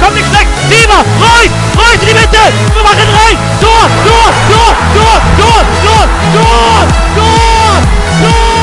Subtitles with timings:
[0.00, 0.46] kommt nichts weg.
[0.68, 2.42] Sieber, Reus, Reus in die Mitte.
[2.74, 3.36] Wir machen rein.
[3.60, 6.04] Tor, Tor, Tor, Tor, Tor, Tor,
[6.34, 6.84] Tor,
[7.16, 7.76] Tor,
[8.22, 8.60] Tor,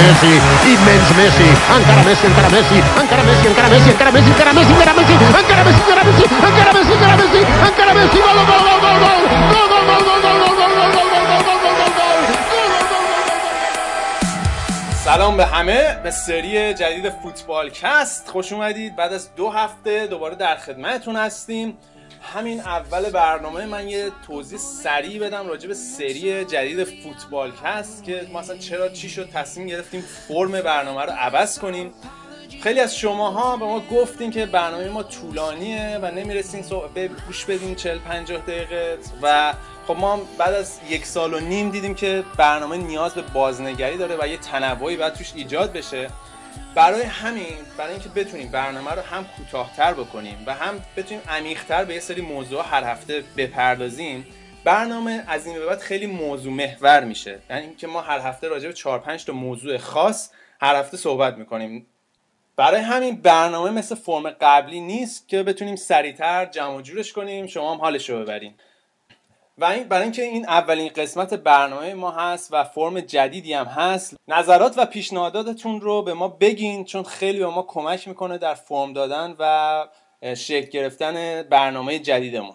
[0.00, 0.32] Messi,
[0.64, 4.92] immens Messi, encara Messi, encara Messi, encara Messi, encara Messi, encara Messi, encara Messi, encara
[4.92, 8.96] Messi, encara Messi, encara Messi, encara Messi, encara Messi, encara Messi, gol, gol, gol, gol,
[9.00, 9.20] gol,
[9.52, 9.89] gol, gol,
[15.14, 18.28] سلام به همه به سری جدید فوتبال کست.
[18.28, 18.96] خوش اومدید.
[18.96, 21.78] بعد از دو هفته دوباره در خدمتتون هستیم.
[22.34, 28.26] همین اول برنامه من یه توضیح سریع بدم راجع به سری جدید فوتبال کست که
[28.32, 31.92] ما اصلا چرا چی شد تصمیم گرفتیم فرم برنامه رو عوض کنیم.
[32.62, 37.74] خیلی از شماها به ما گفتین که برنامه ما طولانیه و نمی‌رسین به گوش بدین
[37.74, 38.98] 40 50 دقیقه.
[39.22, 39.54] و
[39.86, 44.16] خب ما بعد از یک سال و نیم دیدیم که برنامه نیاز به بازنگری داره
[44.20, 46.10] و یه تنوعی باید توش ایجاد بشه.
[46.74, 51.94] برای همین برای اینکه بتونیم برنامه رو هم کوتاهتر بکنیم و هم بتونیم عمیقتر به
[51.94, 54.26] یه سری موضوع هر هفته بپردازیم
[54.64, 57.38] برنامه از این به بعد خیلی موضوع محور میشه.
[57.50, 61.36] یعنی اینکه ما هر هفته راجع به 4 5 تا موضوع خاص هر هفته صحبت
[61.36, 61.86] می‌کنیم.
[62.56, 67.46] برای همین برنامه مثل فرم قبلی نیست که بتونیم سریعتر جمع جورش کنیم.
[67.46, 68.54] شما هم حالش رو ببرین.
[69.58, 74.16] و این برای اینکه این اولین قسمت برنامه ما هست و فرم جدیدی هم هست
[74.28, 78.92] نظرات و پیشنهاداتتون رو به ما بگین چون خیلی به ما کمک می‌کنه در فرم
[78.92, 82.54] دادن و شکل گرفتن برنامه جدیدمون.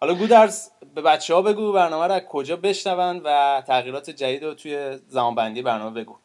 [0.00, 4.54] حالا گودرز به بچه ها بگو برنامه رو از کجا بشنون و تغییرات جدید رو
[4.54, 6.16] توی زمانبندی برنامه بگو.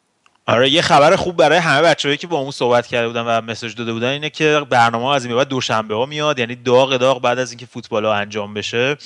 [0.48, 3.94] آره یه خبر خوب برای همه بچه‌هایی که باهامون صحبت کرده بودن و message داده
[3.94, 6.40] بودن اینه که برنامه از این بعد دوشنبه ها میاد.
[6.40, 8.98] یعنی داغ داغ بعد از اینکه فوتبال ها انجام بشه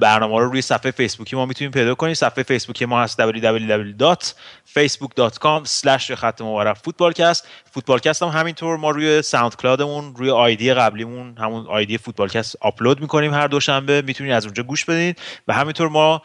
[0.00, 2.14] برنامه رو روی صفحه فیسبوکی ما می‌تونیم پیدا کنیم.
[2.14, 5.66] صفحه فیسبوکی ما هست www.facebook.com
[6.14, 7.48] خط مورب فوتبالکست.
[7.70, 8.76] فوتبالکست هم همینطور.
[8.76, 14.02] ما روی SoundCloud مون روی ID قبلیمون همون ID فوتبالکست آپلود می‌کنیم هر دوشنبه.
[14.02, 15.18] می‌تونید از اونجا گوش بدید
[15.48, 16.22] و همینطور ما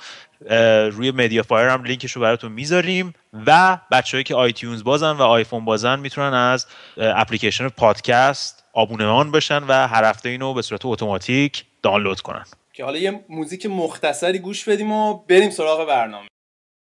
[0.92, 3.14] روی MediaFire هم لینکش رو براتون می‌ذاریم
[3.48, 6.66] و بچههایی که iTunes بازن و آیفون بازن می‌تونن از
[6.98, 12.98] اپلیکیشن پادکست آبونمان بشن و هر هفته اینو به صورت اتوماتیک دانلود کنن که حالا
[12.98, 16.28] یه موزیک مختصری گوش بدیم و بریم سراغ برنامه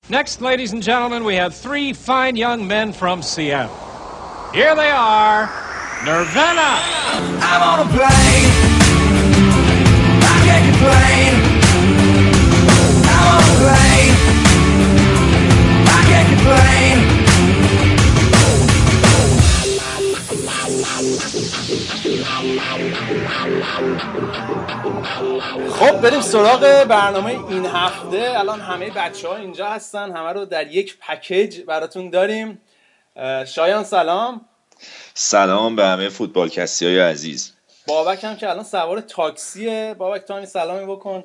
[0.10, 3.78] Next, ladies and gentlemen, we have three fine young men from Seattle.
[4.54, 5.42] Here they are,
[6.06, 6.72] Nirvana.
[7.52, 8.50] I'm on a plane.
[10.34, 11.49] I can't complain.
[25.72, 28.34] خب بریم سراغ برنامه این هفته.
[28.36, 32.62] الان همه بچه ها اینجا هستن همه رو در یک پکیج براتون داریم.
[33.48, 34.42] شایان سلام.
[35.14, 37.54] سلام به همه فوتبال کسی های عزیز.
[37.88, 39.96] بابک هم که الان سوار تاکسیه.
[39.98, 41.24] بابک تو همین سلامی بکن.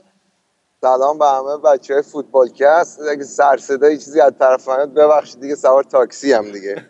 [0.80, 3.00] سلام به همه بچه های فوتبالکست.
[3.10, 6.86] اگه سر صدای چیزی از طرف من ببخشید دیگه سوار تاکسی هم دیگه.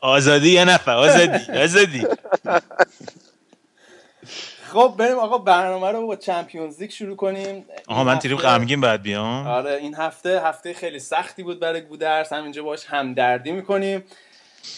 [0.00, 2.06] آزادی یه نفر آزادی آزادی.
[4.72, 7.64] خب بریم آقا برنامه رو با چمپیونز لیگ شروع کنیم.
[7.86, 9.46] آها من تیریم غمگین بعد بیام.
[9.46, 12.32] آره این هفته هفته خیلی سختی بود برای گودرس.
[12.32, 14.04] همینجا باش همدردی می‌کنیم.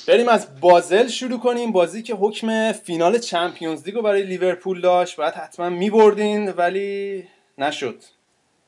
[0.08, 1.72] بریم از بازل شروع کنیم.
[1.72, 5.16] بازی که حکم فینال چمپیونز لیگ رو برای لیورپول داشت.
[5.16, 7.24] باید حتما میبردین ولی
[7.58, 8.02] نشد.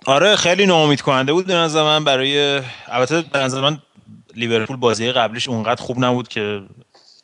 [0.06, 2.05] آره خیلی ناامید کننده بود به نظر من.
[2.05, 3.78] برای البته به نظر من
[4.34, 6.62] لیورپول بازی قبلیش اونقدر خوب نبود که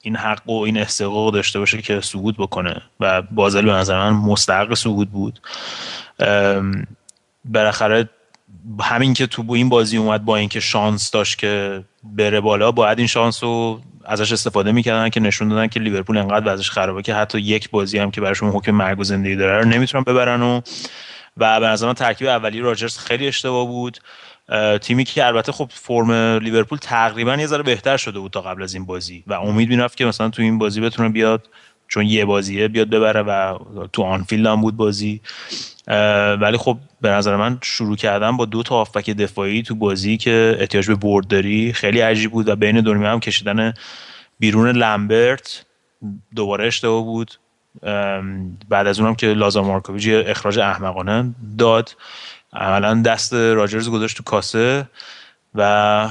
[0.08, 4.10] این حق و این استحقاق داشته باشه که صعود بکنه و بازل به نظر من
[4.10, 5.40] مستحق صعود بود.
[7.44, 8.08] بالاخره
[8.80, 13.06] همین که تو این بازی اومد با اینکه شانس داشت که بره بالا باید این
[13.06, 17.38] شانس رو ازش استفاده می‌کردن که نشون دادن که لیورپول انقدر وضعش خرابه که حتی
[17.38, 20.60] یک بازی هم که براشون حکم مرگ و زندگی داره رو نمی‌تونن ببرن و
[21.36, 23.98] و به نظر ترکیب اولی راجرز خیلی اشتباه بود.
[24.80, 26.10] تیمی که البته خب فرم
[26.42, 29.96] لیورپول تقریبا یه ذره بهتر شده بود تا قبل از این بازی و امید می‌رفت
[29.96, 31.48] که مثلا تو این بازی بتونه بیاد
[31.88, 33.58] چون یه بازیه بیاد ببره و
[33.92, 35.20] تو آنفیلد هم بود بازی.
[36.40, 40.56] ولی خب به نظر من شروع کردن با دو تا هافبک دفاعی تو بازی که
[40.60, 43.74] احتیاج به برد داری خیلی عجیب بود و بین دو هم کشیدن
[44.38, 45.64] بیرون لمبرت
[46.34, 47.34] دوباره اشتباه بود.
[48.68, 51.96] بعد از اونم که لازار مارکوویچ اخراج احمقانه داد.
[52.52, 54.88] عملا دست راجرز گذاشت تو کاسه
[55.54, 56.10] و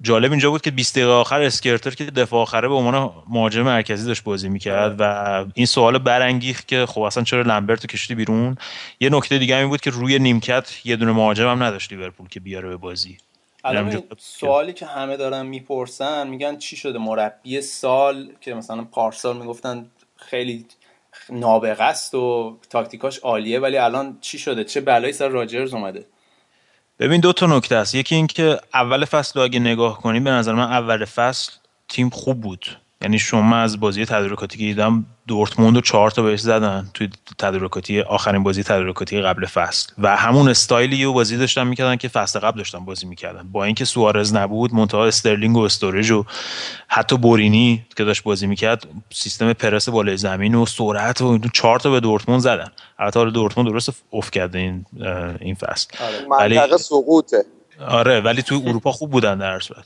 [0.00, 4.06] جالب اینجا بود که 20 دقیقه آخر اسکرتل که دفاع آخره به عنوان مهاجم مرکزی
[4.06, 8.56] داشت بازی می‌کرد و این سوال برانگیخت که خب اصلا چرا لمبرت کشیدی بیرون
[9.00, 12.40] یه نکته دیگه این بود که روی نیمکت یه دونه مهاجم هم نداشت لیورپول که
[12.40, 13.18] بیاره به بازی
[13.64, 14.04] الان جالب.
[14.18, 19.86] سوالی که همه دارن می‌پرسن میگن چی شده مربی سال که مثلا پارسال می‌گفتن
[20.16, 20.66] خیلی
[21.30, 26.06] نابغه است و تاکتیکاش عالیه ولی الان چی شده؟ چه بلایی سر راجرز اومده؟
[26.98, 27.94] ببین دو تا نکته است.
[27.94, 31.52] یکی این که اول فصل رو اگه نگاه کنی به نظر من اول فصل
[31.88, 32.66] تیم خوب بود.
[33.02, 37.08] یعنی شما از بازی تدارکاتی که دیدم دورتموند رو چهار تا بهش زدن توی
[37.38, 39.92] تدارکاتی آخرین بازی تدارکاتی قبل فصل.
[39.98, 43.48] و همون استایلی و بازی داشتن می‌کردن که فصل قبل داشتن بازی می‌کردن.
[43.52, 46.24] با اینکه سوارز نبود منتها استرلینگ و استوریج و
[46.88, 51.80] حتی بورینی که داشت بازی می‌کرد سیستم پرس بالای زمین و سرعت و اینو چهار
[51.80, 52.68] تا به دورتموند زدن.
[52.98, 54.86] البته حالا دورتموند درست افت کرده این
[55.40, 55.88] این فصل.
[56.30, 57.44] ولی- منطقه سقوطه.
[57.88, 59.84] آره ولی توی اروپا خوب بودن در صورت.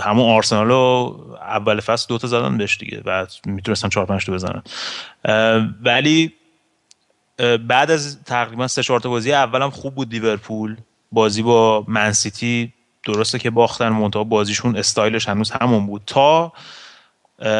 [0.00, 3.00] همون آرسنال رو اول فصل دوتا زدن بهش دیگه.
[3.00, 4.62] بعد می‌تونستن چهار پنج تا بزنن.
[5.82, 6.32] ولی
[7.68, 10.76] بعد از تقریبا سه چهار تا بازی اولم خوب بود لیورپول.
[11.12, 12.72] بازی با منسیتی
[13.04, 16.02] درسته که باختن منتها بازیشون استایلش هنوز همون بود.
[16.06, 16.52] تا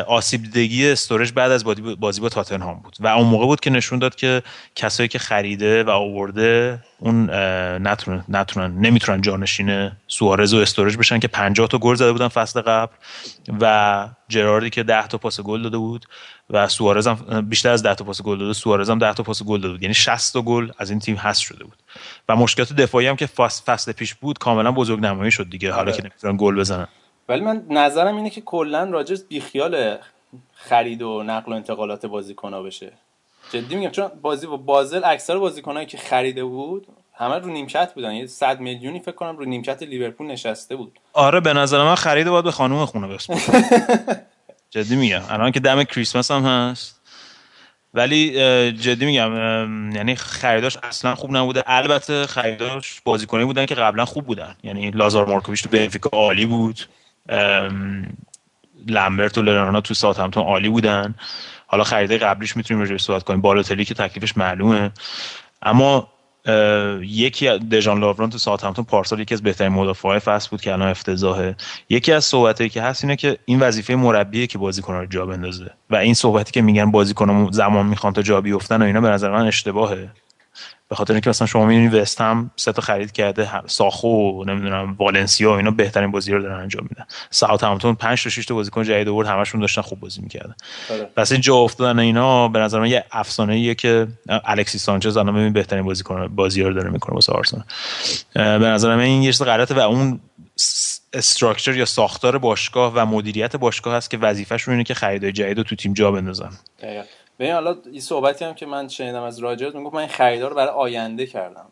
[0.06, 1.64] آسیب دیدگی استورج بعد از
[2.00, 2.96] بازی با تاتنهام بود.
[3.00, 4.42] و اون موقع بود که نشون داد که
[4.74, 7.30] کسایی که خریده و آورده اون
[7.80, 12.60] نتونن نتونن نمی‌تونن جانشین سوارز و استورج بشن که 50 تا گل زده بودن فصل
[12.60, 12.92] قبل
[13.60, 16.06] و جراردی که 10 تا پاس گل داده بود
[16.50, 19.42] و سوارز هم بیشتر از 10 تا پاس گل داده سوارز هم 10 تا پاس
[19.42, 19.82] گل داده بود.
[19.82, 21.82] یعنی 60 تا گل از این تیم حذف شده بود.
[22.28, 25.72] و مشکلات دفاعی هم که فصل, فصل پیش بود کاملا بزرگ نمایی شد دیگه.
[25.72, 25.92] حالا آره.
[25.92, 26.88] که نمی‌تونن گل بزنن.
[27.28, 29.96] ولی من نظرم اینه که کلا راجرز بیخیال
[30.54, 32.92] خرید و نقل و انتقالات بازیکن‌ها بشه.
[33.52, 38.12] جدی میگم چون بازی با بازل اکثر بازیکنایی که خریده بود همه رو نیمکت بودن.
[38.12, 40.98] یه 100 میلیونی فکر کنم رو نیمکت لیورپول نشسته بود.
[41.12, 43.40] آره به نظر من خرید باید به خانوم خونه بسپره
[44.70, 45.22] جدی میگم.
[45.28, 47.00] الان که دم کریسمس هم هست.
[47.94, 48.32] ولی
[48.72, 49.32] جدی میگم
[49.92, 51.62] یعنی خریداش اصلا خوب نبوده.
[51.66, 54.56] البته خریداش بازیکنی بودن که قبلا خوب بودن.
[54.62, 56.80] یعنی لازار مارکوویچ تو بنفیکا عالی بود.
[58.86, 61.14] لمبرت و لرانا تو ساوثهمپتون عالی بودن.
[61.66, 63.40] حالا خریده قبلیش می‌تونیم راجعش صحبت کنیم.
[63.40, 64.90] بالوتلی که تکلیفش معلومه.
[65.62, 66.08] اما
[67.00, 71.56] یکی دژان لاوران تو ساوثهمپتون پارسال یکی از بهترین مدافعای فصل بود که الان افتضاحه.
[71.88, 75.70] یکی از صحبتایی که هست اینه که این وظیفه مربیه که بازیکن‌ها رو جا بندازه.
[75.90, 79.30] و این صحبتی که میگن بازیکن‌ها زمان می‌خوان تا جا بیفتن و اینا به نظر
[79.30, 80.08] من اشتباهه.
[80.88, 84.96] به خاطر اینکه مثلا شما می‌بینید وست هم سه تا خرید کرده ساخو و نمی‌دونم
[84.98, 88.82] والنسیا و اینا بهترین بازی رو دارن انجام میدن ساوثهمپتون 5 تا 6 تا بازیکن
[88.82, 90.54] جدید آورد همشون داشتن خوب بازی می‌کردن
[90.90, 91.08] آره.
[91.16, 95.34] پس این جا افتادن اینا به نظر من یه افسانه ایه که الکسی سانچز الان
[95.34, 97.64] ببین بهترین بازیکن بازی رو داره می‌کنه واسه آرسنال
[98.34, 100.20] به نظر من این یه چیز غلطه و اون
[101.12, 105.64] استراکچر یا ساختار باشگاه و مدیریت باشگاه هست که وظیفه‌شون اینه که خریدای جدید رو
[105.64, 106.50] تو تیم جا بندازن.
[107.38, 110.56] ببین حالا این صحبتی هم که من شنیدم از راجرز می‌گفت من این خریدار رو
[110.56, 111.66] برای آینده کردم.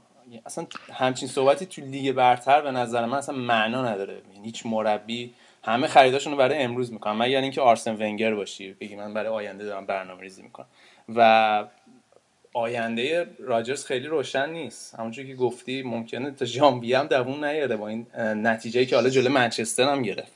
[0.47, 4.23] اصلا همچین صحبتی تو لیگ برتر به نظر من اصلا معنا نداره.
[4.35, 8.97] یعنی هیچ مربی همه خریداشون رو برای امروز می‌کنن مگر اینکه آرسن ونگر باشی بگی
[8.97, 10.67] من برای آینده دارم برنامه ریزی می‌کنم.
[11.17, 11.65] و
[12.55, 14.95] آینده راجرز خیلی روشن نیست.
[14.95, 19.11] همونجور که گفتی ممکنه تا ژانویه هم دووم نیاره با این اه، نتیجه‌ای که حالا
[19.11, 20.33] جلوی منچستر هم گرفت.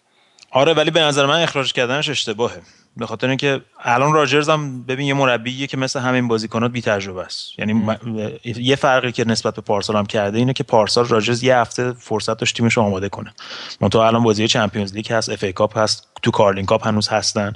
[0.50, 2.60] آره ولی به نظر من اخراج کردنش اشتباهه.
[2.96, 7.22] به خاطر اینکه الان راجرز هم ببین یه مربیه که مثل همین بازیکنات بی تجربه
[7.24, 7.58] است.
[7.58, 7.96] یعنی م-
[8.44, 12.38] یه فرقی که نسبت به پارسال هم کرده اینه که پارسال راجرز یه هفته فرصت
[12.38, 13.34] داشت تیمش رو آماده کنه.
[13.80, 17.52] منتها الان بازی Champions League هست FA Cup هست تو Carling Cup هنوز هستن.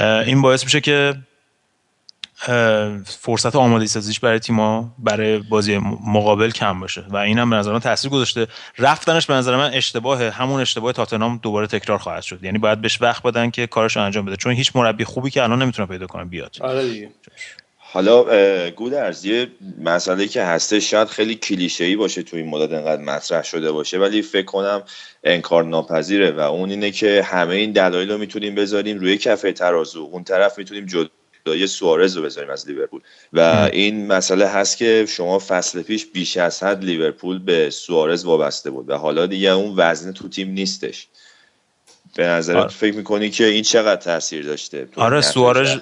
[0.00, 1.14] این باعث میشه که
[3.04, 7.04] فرصت آماده سازیش برای تیما برای بازی مقابل کم باشه.
[7.08, 8.46] و اینم به نظر من تاثیر گذاشته.
[8.78, 12.44] رفتنش به نظر من اشتباهه همون اشتباه تاتنهام دوباره تکرار خواهد شد.
[12.44, 14.36] یعنی باید بهش وقت بدن که کارش رو انجام بده.
[14.36, 16.56] چون هیچ مربی خوبی که الان نمی‌تونه پیدا کنه بیاد.
[16.60, 17.10] آره دیگه.
[17.78, 18.24] حالا
[18.70, 19.48] گودرز یه
[19.80, 24.22] مسئله که هسته شاید خیلی کلیشه‌ای باشه تو این مدت انقدر مطرح شده باشه ولی
[24.22, 24.82] فکر کنم
[25.24, 26.30] انکار ناپذیره.
[26.30, 30.08] و اون اینه که همه این دلایل رو می‌تونیم بذاریم روی کفه ترازو.
[30.12, 30.86] اون طرف می‌تونیم
[31.46, 33.00] جدای سوارز رو بذاریم از لیورپول.
[33.32, 38.70] و این مسئله هست که شما فصل پیش بیش از حد لیورپول به سوارز وابسته
[38.70, 41.06] بود و حالا دیگه اون وزنه تو تیم نیستش.
[42.16, 42.68] به نظرت آره.
[42.68, 45.76] فکر می‌کنی که این چقدر تاثیر داشته آره سوارز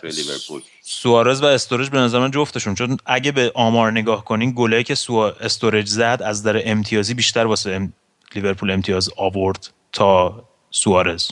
[0.83, 2.75] سوارز و استورج به نظر من جفتشون.
[2.75, 5.31] چون اگه به آمار نگاه کنین گلایی که سوا...
[5.31, 7.93] استورج زد از در امتیازی بیشتر واسه ام...
[8.35, 11.29] لیورپول امتیاز آورد تا سوارز.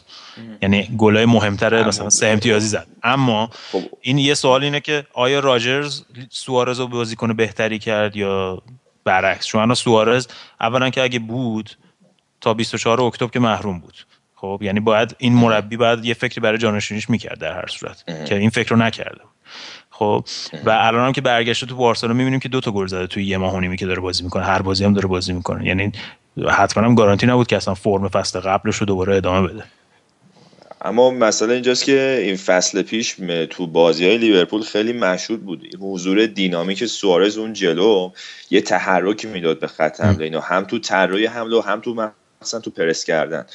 [0.63, 2.87] یعنی گلای مهمتره اما- مثلا سه امتیازی زد.
[3.03, 3.83] اما خب.
[4.01, 8.63] این یه سوال اینه که آیا راجرز سوارز رو بازیکن بهتری کرد یا
[9.05, 10.27] برعکس؟ چون سوارز
[10.61, 11.71] اولا که اگه بود
[12.41, 13.95] تا 24 اکتبر که محروم بود.
[14.35, 18.37] خب یعنی باید این مربی باید یه فکری برای جانشینیش می‌کرد در هر صورت که
[18.37, 19.21] این فکر رو نکرده
[19.91, 20.25] خب
[20.65, 23.37] و الان هم که برگشته تو بارسلونا می‌بینیم که دو تا گل زده توی یه
[23.39, 24.45] ماه و نیمی که داره بازی می‌کنه.
[24.45, 25.67] هر بازی هم داره بازی می‌کنه.
[25.67, 25.93] یعنی
[26.49, 29.65] حتما هم گارانتی نبود که اصلا فرم فصل قبلش رو دوباره ادامه بده.
[30.83, 33.17] اما مسئله اینجاست که این فصل پیش
[33.51, 35.77] تو بازی های لیورپول خیلی مشهود بود.
[35.81, 38.11] حضور دینامیک سوارز اون جلو
[38.51, 40.25] یه تحرکی می‌داد به خط حمله.
[40.25, 42.11] اینا هم تو طراحی حمله و هم تو
[42.43, 43.47] مثلا تو پرس کردن.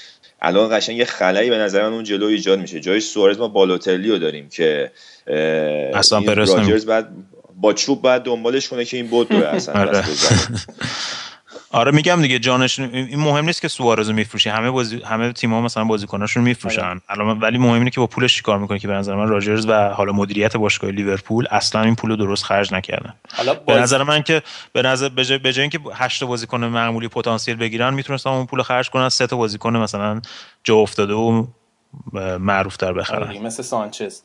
[0.42, 2.80] الان قشنگ یه خلایی به نظر من اون جلو ایجاد میشه.
[2.80, 4.92] جای سوارز ما بالوتلی رو داریم که
[5.94, 7.10] اصلا پرس بعد
[7.62, 9.74] با چوب باید دنبالش کنه که این بود رو اصلا
[11.72, 11.81] آره.
[11.81, 15.62] آره میگم دیگه جانش این مهم نیست که سوارز رو میفروشی همه بازی همه تیم‌ها
[15.62, 17.01] مثلا بازیکناشون میفروشن.
[17.10, 19.89] الان ولی مهم اینه که با پولش چیکار می‌کنه که به نظر من راجرز و
[19.89, 23.13] حالا مدیریت باشگاه لیورپول اصلا این پول رو درست خرج نکردن.
[23.34, 23.81] حالا به باز...
[23.81, 24.41] نظر من که
[24.74, 28.45] به نظر به جای, به جای اینکه 8 تا بازیکن معمولی پتانسیل بگیرن می‌تونستن اون
[28.45, 30.22] پول خرج کنن سه تا بازیکن مثلا
[30.63, 31.45] جا افتاده و
[32.39, 33.27] معروف تر بخرن.
[33.27, 34.22] آره، مثل سانچز.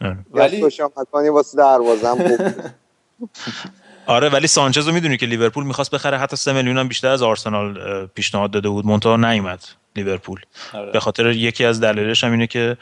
[0.00, 0.18] آره.
[0.32, 2.54] ولی واسه دروازم بود
[4.06, 6.18] آره ولی سانچز رو می‌دونی که لیورپول می‌خواست بخره.
[6.18, 8.86] حتی 3 میلیون هم بیشتر از آرسنال پیشنهاد داده بود.
[8.86, 9.64] منتها نیومد
[9.96, 10.40] لیورپول.
[10.72, 10.92] آره.
[10.92, 12.76] به خاطر یکی از دلایلش هم اینه که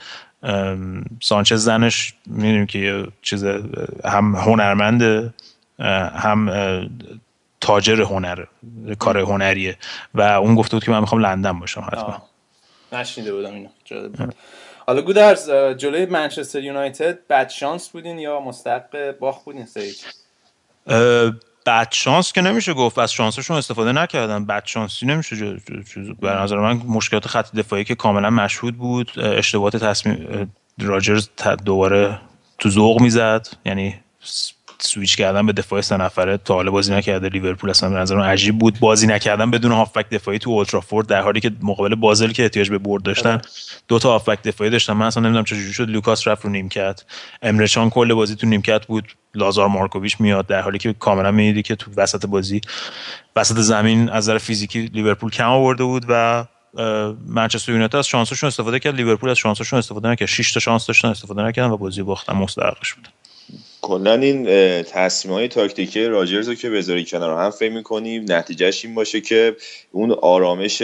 [1.20, 3.44] سانچز زنش می‌دونیم که یه چیز
[4.04, 5.34] هم هنرمنده
[6.14, 6.50] هم
[7.60, 8.44] تاجر هنر
[8.98, 9.78] کار هنریه.
[10.14, 12.02] و اون گفته بود که من می‌خوام لندن باشم حتما.
[12.02, 12.28] آه.
[12.92, 13.68] نشنیده بودم اینو.
[13.84, 14.32] جالب.
[14.86, 19.82] حالا گودرز جلوی منچستر یونایتد بد شانس بودین یا مستحق باخت بودین اه،
[21.66, 24.46] بد شانس که نمیشه گفت از شانسشون استفاده نکردن.
[24.46, 25.56] بد شانسی نمیشه
[26.20, 29.12] به نظر من مشکلات خط دفاعی که کاملا مشهود بود.
[29.16, 31.28] اه، اشتباهات تصمیم راجرز
[31.64, 32.20] دوباره
[32.58, 33.48] تو ذوق می‌زد.
[33.64, 33.94] یعنی
[34.82, 37.28] سویچ کردن به دفاع سه نفره تا حالا بازی نکرده.
[37.28, 38.78] لیورپول اصلا به نظر من عجیب بود.
[38.80, 42.78] بازی نکردن بدون هافبک دفاعی تو اولدترافورد در حالی که مقابل بازل که احتیاج به
[42.78, 43.40] برد داشتن
[43.88, 44.92] دو تا هافبک دفاعی داشتن.
[44.92, 45.88] من اصلا نمی‌دونم چجوری شد.
[45.88, 47.04] لوکاس رفت رو نیمکت.
[47.42, 49.04] امره جان کل بازی تو نیمکت بود.
[49.34, 52.60] لازار مارکوویچ میاد در حالی که کاملا می‌دیدی که تو وسط بازی
[53.36, 56.44] وسط زمین از نظر فیزیکی لیورپول کم آورده بود و
[57.26, 58.94] منچستر یونایتد از شانسشون استفاده کرد.
[58.94, 60.28] لیورپول از شانسشون استفاده نکرد.
[60.28, 62.32] 6 تا شانس داشتن استفاده نکردن و بازی باختن.
[62.32, 63.08] مستحقش بود
[63.82, 64.44] کلا این
[64.82, 69.56] تصمیم های تاکتیکی راجرز رو که بذاری کنار هم فکر می‌کنیم نتیجهش این باشه که
[69.92, 70.82] اون آرامش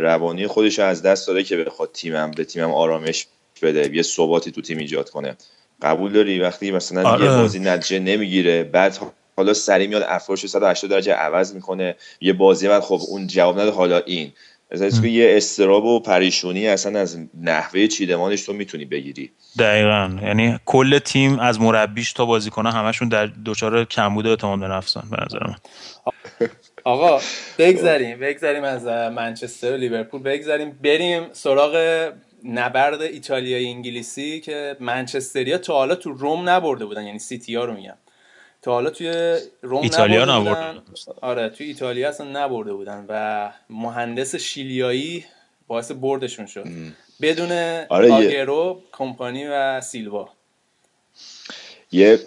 [0.00, 3.26] روانی خودش رو از دست داده که بخواد تیمم به تیمم آرامش
[3.62, 5.36] بده یه ثباتی تو تیم ایجاد کنه.
[5.82, 7.24] قبول داری؟ وقتی مثلا آره.
[7.24, 8.98] یه بازی نتیجه نمی‌گیره بعد
[9.36, 13.70] حالا سری میاد افراشو 180 درجه عوض می‌کنه یه بازی بعد خب اون جواب نده
[13.70, 14.32] حالا این.
[14.72, 19.30] مثلا که یه استراب و پریشونی اصلا از نحوه چیدمانش تو می‌تونی بگیری.
[19.58, 20.18] دقیقا.
[20.22, 25.16] یعنی کل تیم از مربیش تا بازیکن‌ها همشون در دچار کمبود اعتماد به نفسن به
[25.26, 25.56] نظر من.
[26.84, 27.20] آقا
[27.58, 30.22] بگذریم بگذریم از منچستر و لیورپول.
[30.22, 32.12] بگذریم بریم سراغ
[32.44, 37.74] نبرد ایتالیایی انگلیسی که منچستریا تا حالا تو روم نبرده بودن یعنی سیتی ها رو
[37.74, 37.94] میگم.
[38.62, 40.82] تا حالا توی روم ایتالیا نبرده بودن.
[41.20, 45.24] آره توی ایتالیا اصلا نبرده بودن و مهندس شیلیایی
[45.66, 46.64] باعث بردشون شد.
[47.20, 47.52] بدون
[47.88, 50.28] آره، یه- آگرو کمپانی و سیلوا.
[51.92, 52.18] یه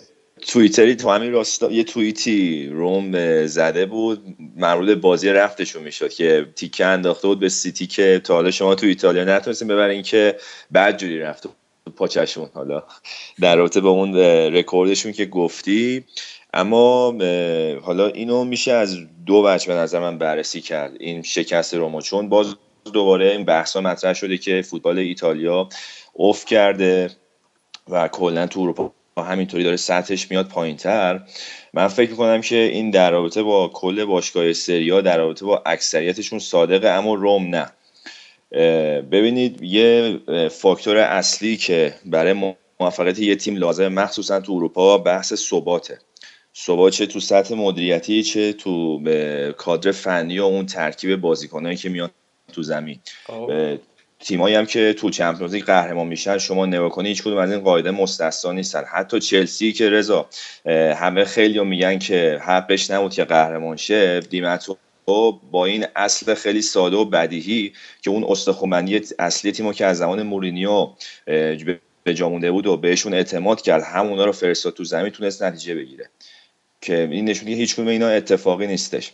[0.48, 6.48] توییتری تو همین راستا یه توییتی روم زده بود مربوط به بازی رفتشون می‌شد که
[6.56, 10.38] تیکه انداخته بود به سیتی که تا حالا شما تو ایتالیا نتونستین ببرین که
[10.72, 11.58] بعد جوری رفته بود
[11.90, 12.84] پاچشون حالا.
[13.42, 14.16] در رابطه با اون
[14.54, 16.06] رکوردشون که گفتی.
[16.54, 17.12] اما
[17.82, 20.92] حالا اینو میشه از دو وجه به نظر من بررسی کرد.
[21.00, 22.56] این شکست روما چون باز
[22.94, 25.70] دوباره این بحث مطرح شده که فوتبال ایتالیا
[26.16, 27.10] افت کرده
[27.90, 31.22] و کلا تو اروپا همینطوری داره سطحش میاد پایین تر
[31.74, 36.40] من فکر می‌کنم که این در رابطه با کل باشگاه سریا در رابطه با اکثریتشون
[36.40, 37.72] صادقه اما روم نه.
[39.12, 40.20] ببینید یه
[40.52, 46.00] فاکتور اصلی که برای موفقیت یه تیم لازمه مخصوصا تو اروپا بحث ثباته.
[46.58, 49.00] ثبات چه تو سطح مدیریتی چه تو
[49.58, 52.10] کادر فنی و اون ترکیب بازیکنایی که میان
[52.54, 53.00] تو زمین.
[53.26, 53.78] خب.
[54.20, 57.60] تیمایی هم که تو چمپیونز لیگ قهرمان میشن شما نگاه کنید هیچ کدوم از این
[57.60, 58.84] قاعده مستثنا نیستن.
[58.92, 60.30] حتی چلسی که رضا
[60.96, 64.78] همه خیلی میگن که حقش نبود که قهرمان شه دیمتو
[65.52, 70.24] با این اصل خیلی ساده و بدیهی که اون استخوانبندی اصلی تیمو که از زمان
[70.24, 70.90] مورینیو
[71.26, 75.44] به- به جا مونده بود و بهشون اعتماد کرد همونا رو فرستاد تو زمین تونست
[75.44, 76.10] نتیجه بگیره.
[76.82, 79.12] که این نشون هیچ کدوم اینا اتفاقی نیستش.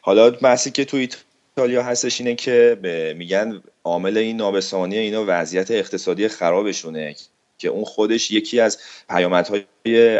[0.00, 0.96] حالا بحثی که تو
[1.56, 2.78] ایتالیا هستش اینه که
[3.16, 7.16] میگن عامل این نابسامانی اینا وضعیت اقتصادی خرابشونه
[7.58, 8.78] که اون خودش یکی از
[9.08, 9.64] پیامدهای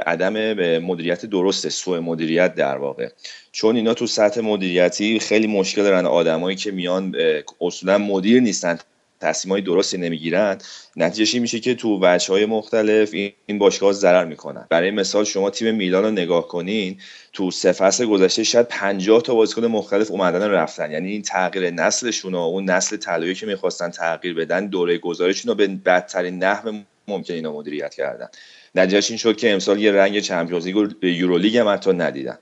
[0.06, 0.32] عدم
[0.78, 3.08] مدیریت درسته سوء مدیریت در واقع.
[3.52, 6.06] چون اینا تو سطح مدیریتی خیلی مشکل دارن.
[6.06, 7.14] آدمایی که میان
[7.60, 8.78] اصولا مدیر نیستن
[9.20, 10.58] تصمیم درستی نمی‌گیرن.
[10.96, 13.14] نتیجهش این میشه که تو وجه های مختلف
[13.46, 14.66] این باشگاه ضرر می‌کنن.
[14.70, 16.98] برای مثال شما تیم میلان رو نگاه کنین
[17.32, 20.90] تو فصل گذشته شاید 50 تا بازیکن مختلف اومدن رفتن.
[20.90, 25.54] یعنی این تغییر نسلشون و اون نسل طلایی که می‌خواستن تغییر بدن دوره گذارشون رو
[25.54, 26.78] به بدترین نحو
[27.08, 28.28] ممکن اینا مدیریت کردن.
[28.74, 32.38] نتیجهش این شد که امسال یه رنگ چمپیونز لیگ و یورولیگ هم حتی ندیدن.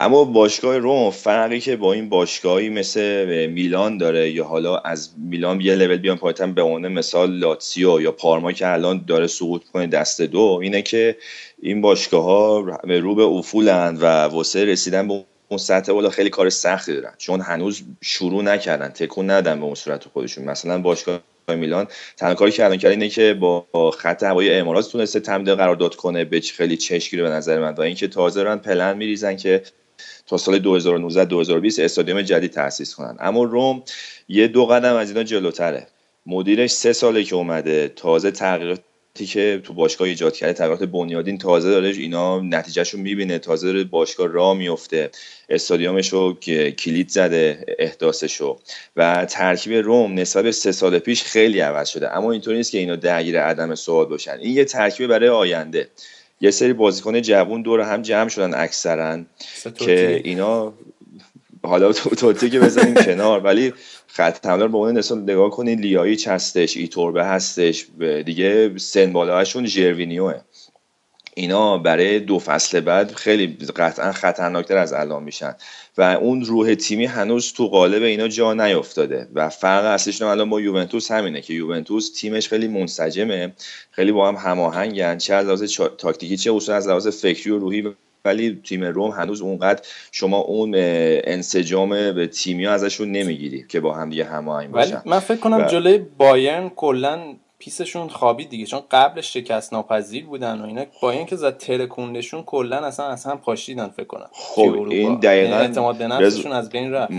[0.00, 5.60] اما باشگاه روم فرقی که با این باشگاهی مثل میلان داره یا حالا از میلان
[5.60, 9.86] یه لول بیان پایتر به عنوان مثال لاتسیو یا پارما که الان داره سقوط کنه
[9.86, 11.16] دست دو اینه که
[11.62, 16.50] این باشگاه ها رو به افولند و واسه رسیدن به اون سطح بالا خیلی کار
[16.50, 17.14] سختی دارن.
[17.18, 20.44] چون هنوز شروع نکردن تکون ندن به اون صورت خودشون.
[20.44, 21.86] مثلا باشگاه میلان
[22.16, 23.66] تنها کاری که الان کرد اینه که با
[23.98, 27.74] خط هوایی امارات تونسته تمدید قرارداد کنه به خیلی چشمگیره به نظر من.
[27.74, 29.62] و اینکه تازه دارن پلن میریزن که
[30.28, 33.16] تا سال 2019 2020 استادیوم جدید تأسیس کنن.
[33.20, 33.82] اما روم
[34.28, 35.86] یه دو قدم از اینا جلوتره.
[36.26, 41.70] مدیرش سه ساله که اومده تازه تغییراتی که تو باشگاه ایجاد کرده تغییرات بنیادین تازه
[41.70, 43.38] داره اینا نتیجهشو می‌بینه.
[43.38, 45.10] تازه داره باشگاه راه میفته
[45.48, 46.34] استادیومش رو
[46.78, 48.58] کلید زده احداثشو.
[48.96, 52.16] و ترکیب روم نسبت به سه سال پیش خیلی عوض شده.
[52.16, 54.38] اما اینطوری نیست که اینا درگیر عدم سوال باشن.
[54.40, 55.88] این یه ترکیب برای آینده.
[56.40, 59.20] یه سری بازیکن جوون دور هم جمع شدن اکثرا
[59.78, 60.72] که اینا
[61.62, 63.40] حالا تو توتی که بزنیم کنار.
[63.40, 63.72] ولی
[64.06, 67.86] خط حمله رو به عنوان مثال نگاه کنین لیایچ هستش ایتوربه هستش
[68.26, 70.34] دیگه سن بالاهاشون ژروینیوه.
[71.38, 75.54] اینا برای دو فصل بعد خیلی قطعا خطرناکتر از الان میشن.
[75.98, 79.28] و اون روح تیمی هنوز تو قالب اینا جا نیافتاده.
[79.34, 83.52] و فرق اصلیشون الان با یوونتوس همینه که یوونتوس تیمش خیلی منسجمه.
[83.90, 85.18] خیلی با هم هماهنگن.
[85.18, 89.40] چه از لحاظ تاکتیکی چه اصلا از لحاظ فکری و روحی ولی تیم روم هنوز
[89.40, 94.92] اونقدر شما اون انسجام به تیمی ها ازشون نمی‌گیری که با هم دیگه هماهنگ ولی
[94.92, 95.02] باشن.
[95.06, 97.18] من فکر کنم و- جلوی بایرن کلا
[97.58, 102.76] فیسشون خوابید دیگه چون قبلش شکست ناپذیر بودن و اینا بایرن که زد ترکوندشون کلا
[102.76, 104.28] اصلا از هم پاشیدن فکر کنم.
[104.32, 104.86] خب،.
[104.90, 107.12] این دقیقاً یعنی اعتماد به رز- از بین رفت.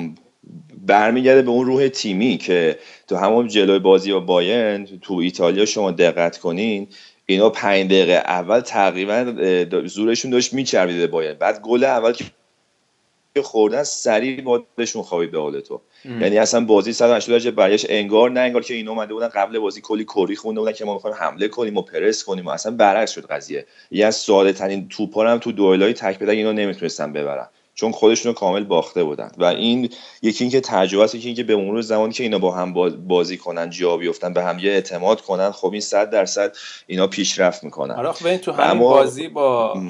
[0.86, 5.92] برمیگرده به اون روح تیمی که تو همون جلوی بازی با بایرن تو ایتالیا شما
[5.92, 6.88] دقت کنین
[7.26, 9.34] اینا پنج دقیقه اول تقریبا
[9.86, 11.34] زورشون داشت میچربید به بایرن.
[11.34, 12.26] بعد گل اول که
[13.44, 15.82] خوردن سریع بادشون خوابید به حال تو.
[16.06, 19.82] یعنی اصلا بازی 180 درجه برگشت انگار نه انگار که اینا اومده بودن قبل بازی
[19.82, 23.12] کلی کری خونده بودن که ما می‌خوایم حمله کنیم و پرس کنیم و اصلا برعکس
[23.12, 23.66] شد قضیه.
[23.92, 27.92] یه از ساده ترین توپا رو هم تو دوئلای تک بدن اینا نمی‌تونستن ببرن چون
[27.92, 29.32] خودشون رو کامل باخته بودن.
[29.38, 29.90] و این
[30.22, 33.38] یکی اینکه تجربه است یکی اینکه به مرور زمانی که اینا با هم باز- بازی
[33.38, 36.56] کنن جا بیفتن به هم یه اعتماد کنن خب این 100 درصد
[36.88, 37.96] اینا پیشرفت می‌کنن.
[37.96, 39.82] آره ببین تو همین اما- بازی با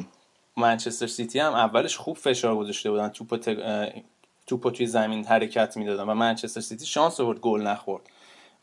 [0.59, 3.47] منچستر سیتی هم اولش خوب فشار گذاشته بودن توپو ت...
[3.47, 3.89] اه،
[4.47, 8.03] توپو توی زمین حرکت می‌دادن و منچستر سیتی شانس آورد گل نخورد.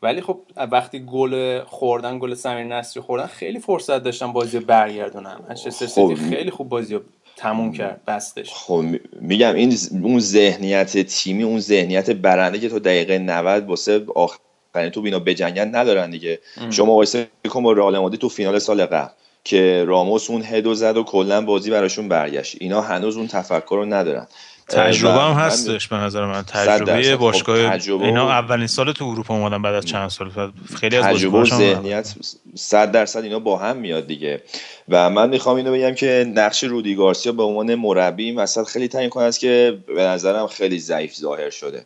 [0.01, 5.37] ولی خب وقتی گل خوردن گل سمیر نصری خوردن خیلی فرصت داشتن بازی رو برگردونن.
[5.49, 7.01] منچستر خب، سیتی خیلی خوب بازی رو
[7.35, 8.53] تموم کرد بستش.
[8.53, 14.05] خب می- میگم این اون ذهنیت تیمی اون ذهنیت برنده که تو دقیقه 90 واسه
[14.15, 16.39] آخرین تو بینا بجنگن ندارن دیگه.
[16.69, 19.13] شما واسه کن با رئال مادرید تو فینال سال قبل.
[19.47, 22.57] که راموس اون هدو زد و کلا بازی براشون برگشت.
[22.59, 24.27] اینا هنوز اون تفکر رو ندارن.
[24.69, 26.41] تجربه هم هستش به نظر من.
[26.41, 30.31] تجربه خب، باشگاه تجربه اینا اولین سال تو اروپا اومدن بعد از چند سال.
[30.79, 32.15] خیلی از تجربه ذهنیت
[32.55, 34.43] صد درصد اینا با هم میاد دیگه.
[34.89, 38.87] و من می‌خوام اینو بگم که نقش رودی گارسیا به عنوان مربی این وسط خیلی
[38.87, 41.85] تعیین کنه است که به نظرم خیلی ضعیف ظاهر شده.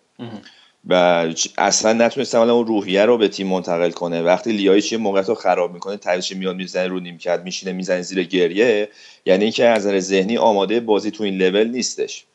[0.90, 4.22] و اصلا نتونسته حالا اون روحیه رو به تیم منتقل کنه.
[4.22, 8.24] وقتی لیایچ یه موقعیت رو خراب می‌کنه تعویضش میاد می‌زنه رو نیمکت میشینه می‌زنه زیر
[8.24, 8.90] گریه
[9.26, 12.26] یعنی اینکه از نظر ذهنی آماده بازی تو این لول نیستش.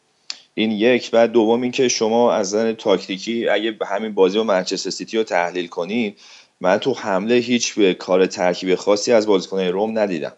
[0.55, 1.11] این یک.
[1.13, 5.67] و دوم اینکه شما از نظر تاکتیکی اگه همین بازی با منچستر سیتی رو تحلیل
[5.67, 6.15] کنین
[6.61, 10.33] من تو حمله هیچ به کار ترکیب خاصی از بازیکنان روم ندیدم.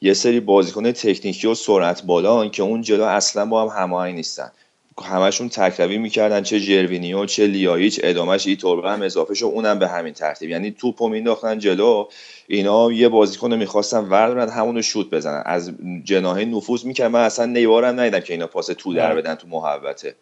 [0.00, 4.52] یه سری بازیکن تکنیکی و سرعت بالان که اون جلو اصلا با هم هماهنگ نیستن.
[5.00, 10.12] همشون تکروی می‌کردن چه جروینیو چه لیایچ ادامش ایتوربه هم اضافه شد اونم به همین
[10.12, 10.50] ترتیب.
[10.50, 12.08] یعنی توپو مینداختن جلو
[12.46, 15.42] اینا یه بازیکن رو می‌خواستن وردارن همون رو شوت بزنن.
[15.46, 15.72] از
[16.04, 20.14] جناحه نفوذ می‌کرد من اصلا نیوارم ندیدم که اینا پاس تو در بدن تو محوطه.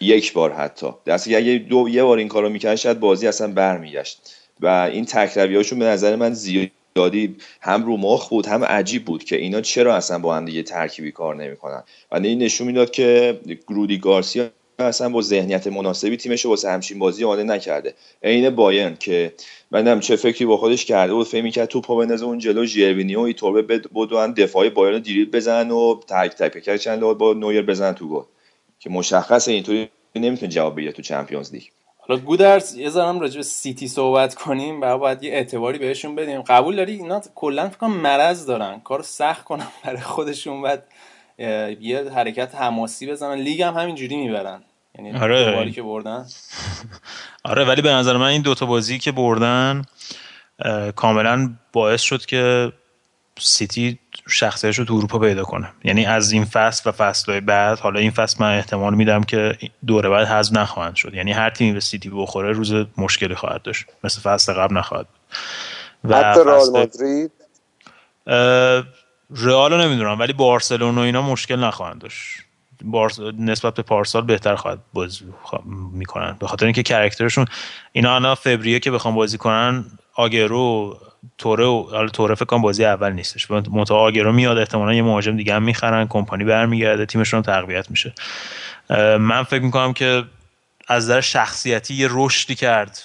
[0.00, 0.86] یک بار حتی.
[1.06, 4.36] دست اگه دو یه بار این کارو می‌کردن شاید بازی اصلا برمیگشت.
[4.60, 6.34] و این تکرویاشون به نظر من
[6.96, 10.62] زیادی هم رو مخ بود هم عجیب بود که اینا چرا اصلا با هم دیگه
[10.62, 11.82] ترکیبی کار نمی‌کنن.
[12.12, 17.24] و این نشون می‌داد که رودی گارسیا اصلا با ذهنیت مناسبی تیمش واسه همچین بازی
[17.24, 17.94] آماده نکرده.
[18.22, 19.32] عین بایرن که
[19.70, 23.22] من چه فکری با خودش کرده بود فکر می‌کرد توپو بندازه اون جلو ژروینیو و
[23.22, 27.92] ایتوربه بد- بدوئن دفاعای بایرن دریبل بزنن و تک تک کرد چند با نویر بزنن
[27.92, 28.24] تو گل.
[28.78, 31.62] که مشخصه اینطوری نمی‌تونه جواب بگیره تو Champions League.
[32.08, 36.42] حالا گودرز یه ذرم راجع به سیتی صحبت کنیم و باید یه اعتباری بهشون بدیم.
[36.42, 38.80] قبول داری؟ اینا کلا فکر کنم مرض دارن.
[38.80, 40.84] کارو سخت کنن برای خودشون بعد
[41.80, 43.34] یه حرکت حماسی بزنن.
[43.34, 44.62] لیگ هم همینجوری می‌برن.
[44.98, 45.70] یعنی آره.
[45.70, 46.26] که بردن.
[47.44, 49.82] آره ولی به نظر من این دوتا بازی که بردن
[50.96, 52.72] کاملا باعث شد که
[53.38, 55.72] سیتی شخصیتش رو تو اروپا پیدا کنه.
[55.84, 60.08] یعنی از این فصل و فصلهای بعد حالا این فصل من احتمال میدم که دوره
[60.08, 61.14] بعد حذف نخواهند شد.
[61.14, 63.84] یعنی هر تیمی به سیتی بخوره روز مشکلی خواهد داشت.
[64.04, 65.20] مثل فصل قبل نخواهد بود.
[66.12, 67.32] و حتی رئال مادرید؟
[69.36, 72.38] رئال نمی‌دونم ولی بارسلونا و اینا مشکل نخواهند داشت.
[72.84, 73.20] بارس...
[73.38, 76.36] نسبت به پارسال بهتر خواهد بازی خوا- می‌کنن.
[76.40, 77.46] به خاطر اینکه کرکترشون
[77.92, 80.96] اینا الان فوریه که بخوام بازی کنن آگرو
[81.38, 83.50] توره و حالا توره فکر کنم بازی اول نیستش.
[83.50, 88.14] منتها آگرو میاد احتمالا یه مهاجم دیگه هم می‌خرن کمپانی برمیگرده تیمشون هم تقویت میشه.
[89.18, 90.24] من فکر می‌کنم که
[90.88, 92.98] از نظر شخصیتی یه رشدی کرد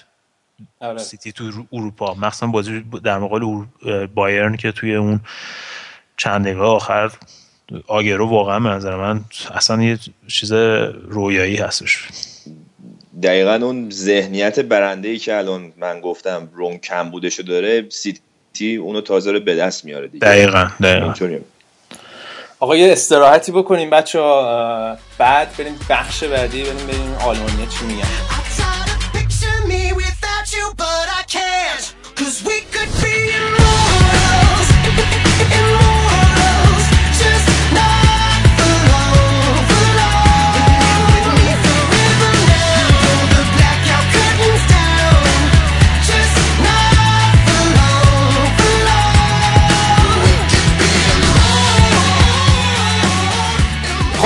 [0.79, 0.97] آره.
[0.97, 2.13] سیتی تو رو- اروپا.
[2.13, 3.65] مخصوصا بازی در مقابل
[4.15, 5.19] بایرن که توی اون
[6.17, 7.11] چند دقیقه آخر
[7.87, 9.21] آگرو واقعا به نظر من
[9.53, 10.53] اصلا یه چیز
[11.07, 12.07] رویایی هستش.
[13.23, 19.01] دقیقا اون ذهنیت برنده ای که الان من گفتم رون کم بودشو داره سیتی اونو
[19.01, 20.27] تازه رو به دست میاره دیگه.
[20.27, 21.13] دقیقا دقیقا.
[22.59, 28.36] آقا یه استراحتی بکنیم بچه ها بعد بریم بخش بعدی بریم بریم آلمانیا چی میگن.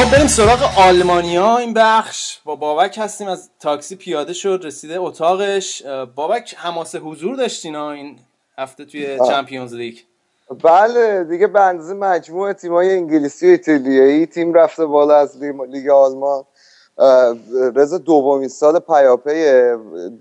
[0.01, 1.57] خب بریم سراغ آلمانیا.
[1.57, 3.27] این بخش با بابک هستیم.
[3.27, 5.83] از تاکسی پیاده شد رسیده اتاقش.
[6.15, 8.19] بابک حماسه حضور داشتین ها این
[8.57, 9.17] هفته توی.
[9.27, 9.97] چمپیونز لیگ؟
[10.63, 16.43] بله دیگه به اندازه مجموع تیمای انگلیسی و ایتالیایی تیم رفته بالا از لیگ آلمان.
[17.75, 19.45] رضا دومین سال پیاپی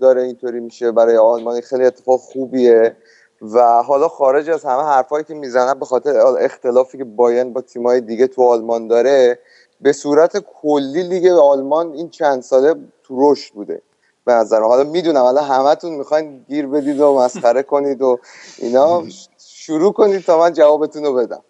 [0.01, 1.61] داره اینطوری میشه برای آلمان.
[1.61, 2.95] خیلی اتفاق خوبیه
[3.41, 8.01] و حالا خارج از همه حرفایی که می‌زنن به خاطر اختلافی که بایرن با تیمای
[8.01, 9.39] دیگه تو آلمان داره
[9.81, 13.81] به صورت کلی لیگ آلمان این چند ساله تو رشد بوده.
[14.25, 18.19] به نظر حالا می‌دونم حالا همتون می‌خواین گیر بدید و مسخره کنید و
[18.57, 19.03] اینا.
[19.47, 21.41] شروع کنید تا من جوابتون رو بدم.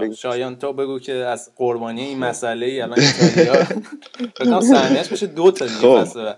[0.00, 0.12] بگیم.
[0.12, 3.66] شایان تو بگو که از قربانی این مسئله ای الان ایتالیا.
[4.40, 6.34] بکنم سهمیهش بشه دو تا دیگه خب.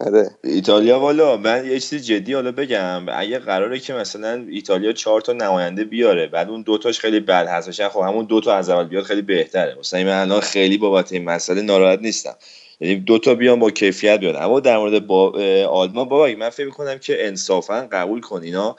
[0.00, 0.30] آره.
[0.44, 5.32] ایتالیا والا من یه چیز جدی حالا بگم اگه قراره که مثلا ایتالیا چهار تا
[5.32, 9.22] نماینده بیاره بعد اون دوتاش خیلی بد هستش خب همون دوتا از اول بیاد خیلی
[9.22, 9.76] بهتره.
[9.78, 12.34] مثلا من الان خیلی بابت این مسئله ناراحت نیستم.
[12.80, 14.36] یعنی دوتا بیان با کیفیت بیان.
[14.36, 15.30] اما در مورد با
[15.68, 18.76] آلمان بابا من فکر می‌کنم که انصافا قبول کن اینا.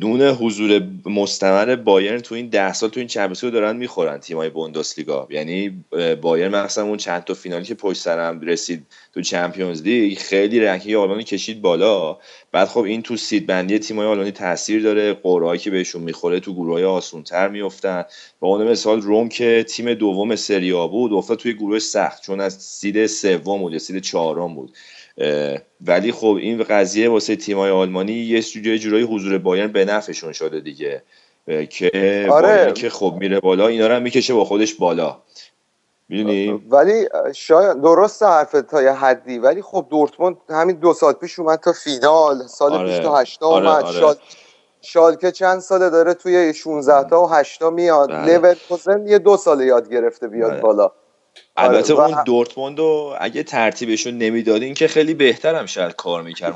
[0.00, 4.50] نون حضور مستمر بایرن تو این ده سال تو این Champions رو دارن می‌خورن تیمای
[4.50, 5.28] بوندسلیگا.
[5.30, 5.84] یعنی
[6.22, 10.96] بایرن مثلا اون چند تا فینالی که پشت سرم رسید تو Champions League خیلی ranking
[10.96, 12.18] آلمانی کشید بالا.
[12.52, 15.12] بعد خب این تو seed بندی تیمای آلمانی تاثیر داره.
[15.12, 18.04] قرعه‌ای که بهشون می‌خوره تو گروه‌های آسونتر میافتن.
[18.40, 22.40] به عنوان مثال روم که تیم دوم سری آ بود افتاد توی گروه سخت چون
[22.40, 24.76] از seed سوم بود یا seed چهارم بود.
[25.80, 30.60] ولی خب این قضیه واسه تیمای آلمانی یه جورایی جورایی حضور بایرن به نفعشون شده
[30.60, 31.02] دیگه
[31.70, 32.72] که آره.
[32.72, 35.18] که خب میره بالا اینا رو هم می‌کشه با خودش بالا
[36.08, 41.38] می‌دونی ولی شاید درست حرفت تا یه حدی ولی خب دورتموند همین دو سال پیش
[41.38, 42.88] اومد تا فینال سال آره.
[42.88, 44.00] پیش تا هشتا آره، اومد آره.
[44.00, 44.14] شال...
[44.80, 48.38] شالکه چند ساله داره توی 16 تا و 8 میاد بله.
[48.38, 50.60] لورکوزن یه دو سال یاد گرفته بیاد بله.
[50.60, 50.92] بالا
[51.56, 56.22] البته آره، و- اون دورتموند رو اگه ترتیبشون نمی‌دادین که خیلی بهتر هم شاید کار
[56.22, 56.54] می‌کرد.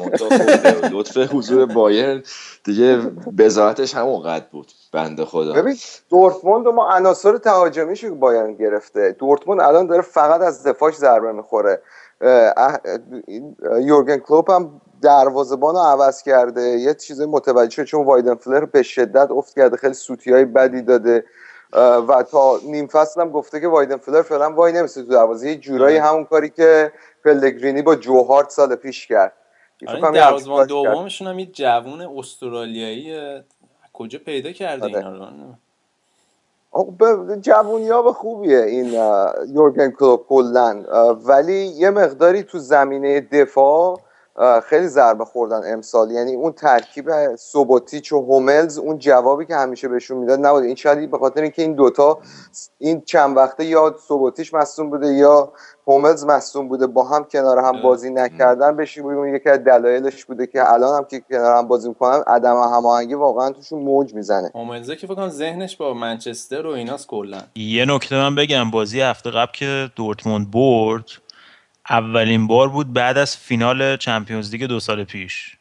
[0.93, 2.23] لطف حضور بایرن
[2.65, 2.97] دیگه
[3.39, 5.53] بذاتش همون قد بود بنده خدا.
[5.53, 5.77] ببین
[6.11, 9.17] دورتموند رو ما عناصر تهاجمیش بایرن گرفته.
[9.19, 11.83] دورتموند الان داره فقط از دفاعش ضربه می‌خوره.
[13.81, 16.61] یورگن کلوپ هم دروازه‌بان رو عوض کرده.
[16.63, 19.77] یه چیز متوجه شد چون وایدن فلر به شدت افت کرده.
[19.77, 21.25] خیلی سوتی های بدی داده.
[21.73, 25.57] و تا نیم فصل هم گفته که وایدن فلر فعلا وای نمیسته تو دروازه یه
[25.57, 26.09] جورایی آره.
[26.09, 26.93] همون کاری که
[27.25, 29.33] پلگرینی با جوهارت سال پیش کرد
[29.87, 30.67] آره دروازه‌بان.
[30.67, 33.41] دومشون هم یه جوون استرالیایی
[33.93, 34.97] کجا پیدا کرده آره.
[34.97, 35.57] اینا رو من
[37.41, 38.93] جوونیاب خوبیه این
[39.55, 44.01] یورگن کلوپ کلا ولی یه مقداری تو زمینه دفاع
[44.65, 46.11] خیلی ضربه خوردن امسال.
[46.11, 50.63] یعنی اون ترکیب سوبوتیچ و هوملز اون جوابی که همیشه بهشون می‌داد نبود.
[50.63, 52.19] این شاید به خاطر اینکه این دوتا
[52.79, 55.53] این چند وقته یا سوبوتیچ مصدوم بوده یا
[55.87, 60.47] هوملز مصدوم بوده با هم کنار هم بازی نکردن بهش بگیم یکی از دلایلش بوده
[60.47, 64.51] که الان هم که کنار هم بازی می‌کنن عدم هماهنگی واقعا توشون موج می‌زنه.
[64.55, 67.39] اومنزه که فکر کنم ذهنش با منچستر و ایناست کلا.
[67.55, 68.71] یه نکته من بگم.
[68.71, 71.05] بازی هفته قبل که دورتموند برد
[71.91, 75.57] اولین بار بود بعد از فینال چمپیونز لیگ دو سال پیش.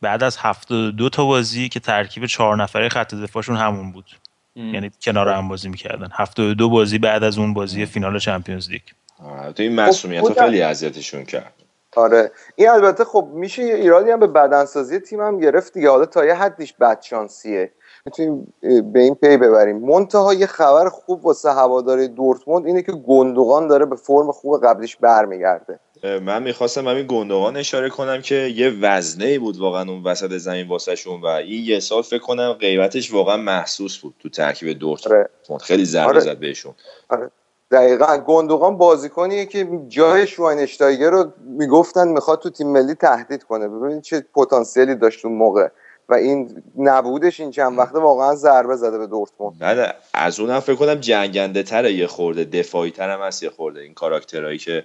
[0.00, 4.10] بعد از 72 تا بازی که ترکیب چهار نفره خط دفاعشون همون بود.
[4.56, 6.08] یعنی کنار هم بازی می‌کردن.
[6.12, 8.82] 72 بازی بعد از اون بازی فینال چمپیونز لیگ.
[9.18, 11.52] آره، تو این مسئولیت خب، خیلی اذیتشون کرد.
[11.96, 12.32] آره.
[12.56, 15.90] این البته خب میشه یه ایرادی هم به بدنسازی تیم هم گرفت دیگه.
[15.90, 17.72] حالا تا یه حدیش بدشانسیه.
[18.06, 18.52] می‌تونیم
[18.92, 19.76] به این پی ببریم.
[19.76, 24.96] منتها یه خبر خوب واسه هواداری دورتموند اینه که گندوغان داره به فرم خوب قبلیش
[24.96, 25.78] برمیگرده.
[26.04, 30.68] من می‌خواستم همین گندوان اشاره کنم که یه وزنه ای بود واقعا اون وسط زمین
[30.68, 35.28] واسهشون و این یه سال فکر کنم قیمتش واقعا محسوس بود تو ترکیب دورتموند.
[35.60, 36.20] خیلی ضربه آره.
[36.20, 36.74] زد بهشون.
[37.08, 37.30] آره.
[37.70, 38.18] دقیقا.
[38.18, 43.68] گندوغان بازیکنیه که جای شواینشتایگر رو می‌گفتن می‌خواد تو تیم ملی تهدید کنه.
[43.68, 45.68] ببینید چه پتانسیلی داشت اون موقع.
[46.12, 49.58] و این نبودش این چند وقته واقعا ضربه زده به دورتموند.
[49.58, 53.80] بعد از اونم فکر کنم جنگنده تره یه خورده دفاعی تر هم هست یه خورده
[53.80, 54.84] این کاراکترهایی که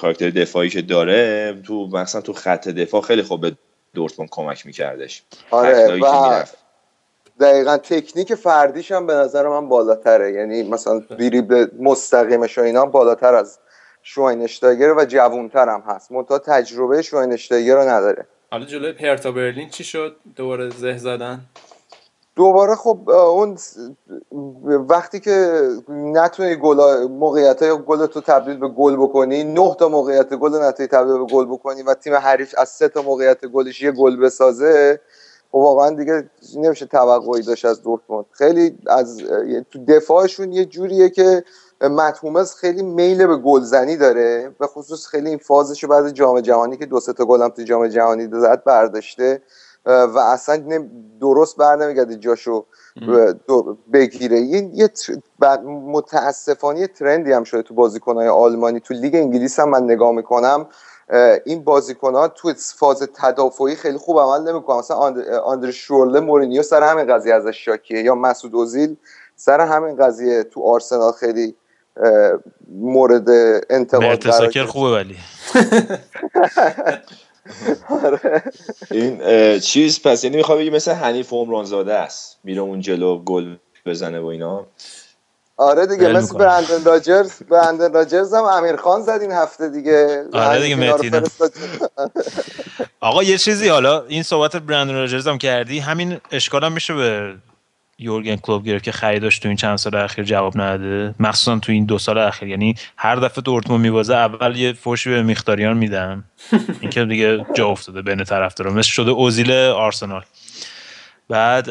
[0.00, 3.56] کاراکتر دفاعی که داره تو مثلا تو خط دفاع خیلی خوب به
[3.94, 5.22] دورتموند کمک میکردش.
[5.50, 6.44] آره و
[7.40, 10.32] دقیقا تکنیک فردیش هم به نظر من بالاتره.
[10.32, 13.58] یعنی مثلا دریبل مستقیمش و اینا بالاتر از
[14.02, 16.12] شواینشتایگر و جوونتر هم هست.
[16.12, 18.26] منتها تجربه شواینشتایگر رو نداره.
[18.52, 21.40] حالا جلوی پرتا برلین چی شد؟ دوباره زه زدن؟
[22.36, 23.58] دوباره خب اون
[24.88, 30.34] وقتی که نتونی گل موقعیت های گل تو تبدیل به گل بکنی نه تا موقعیت
[30.34, 33.92] گل نتونی تبدیل به گل بکنی و تیم حریف از سه تا موقعیت گلش یه
[33.92, 35.00] گل بسازه
[35.52, 38.26] خب واقعا دیگه نمیشه توقعی داشت از دورتموند.
[38.32, 39.22] خیلی از
[39.70, 41.44] تو دفاعشون یه جوریه که
[41.88, 46.86] متهومز خیلی میل به گلزنی داره به خصوص خیلی این فازش بعد جام جهانی که
[46.86, 49.42] دو سه تا گل هم تو جام جهانی زد برداشته
[49.86, 50.88] و اصلا
[51.20, 52.64] درست بر نمیگرده جاشو
[53.92, 54.36] بگیره.
[54.36, 54.90] این یه
[55.66, 58.80] متاسفانه یه ترندی هم شده تو بازیکنهای آلمانی.
[58.80, 60.66] تو لیگ انگلیس هم من نگاه می‌کنم.
[61.44, 64.78] این بازیکن ها تو فاز تدافعی خیلی خوب عمل نمی‌کنن.
[64.78, 68.96] مثلا آند- آندر شورله مورینیو سر همین قضیه ازش شاکیه یا مسعود اوزیل
[69.36, 71.56] سر همین قضیه تو آرسنال خیلی
[72.70, 73.28] مورد
[73.70, 74.66] انتقاد قرار.
[74.66, 75.16] خوبه ولی
[78.90, 79.20] این
[79.60, 84.26] چیز پس یعنی می‌خوام بگی مثل حنیف عمرانزاده است میره اون جلو گل بزنه و
[84.26, 84.66] اینا
[85.56, 86.38] آره دیگه مثل.
[86.38, 91.22] برندن راجرز برندن راجرز هم امیر خان زد این هفته دیگه آره دیگه.
[93.00, 97.34] آقا یه چیزی حالا این صحبت برندن راجرز هم کردی همین اشکال هم میشه به
[97.98, 101.14] یورگن کلوب گرفت که خریداش تو این چند سال اخیر جواب نداده.
[101.20, 102.48] مخصوصا تو این دو سال اخیر.
[102.48, 106.24] یعنی هر دفعه دورتموند میبازه اول یه فوشی به میختاریان میدن.
[106.80, 110.22] این که دیگه جا افتاده بین طرفدارا مثل شده اوزیل آرسنال.
[111.28, 111.68] بعد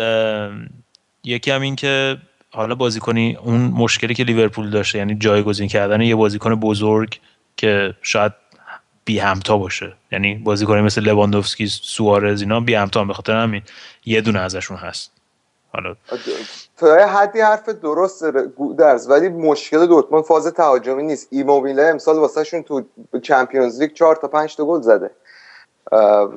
[1.24, 2.18] یکی هم این که
[2.52, 7.20] حالا بازیکنی اون مشکلی که لیورپول داشته یعنی جایگزین کردن یه بازیکن بزرگ
[7.58, 8.32] که شاید
[9.06, 9.94] بی همتا باشه.
[10.12, 13.62] یعنی بازیکنی مثل لواندوفسکی سوارز اینا بی همتا به خاطر همین.
[14.06, 15.21] یه دونه ازشون هست.
[15.74, 15.96] حالا.
[16.78, 21.28] تا یه حدی حرف درست گودرز ولی مشکل دورتموند فاز تهاجمی نیست.
[21.32, 22.84] ایموبیله امسال واسه شون تو
[23.24, 25.12] Champions لیگ 4 تا 5 تا گل زده.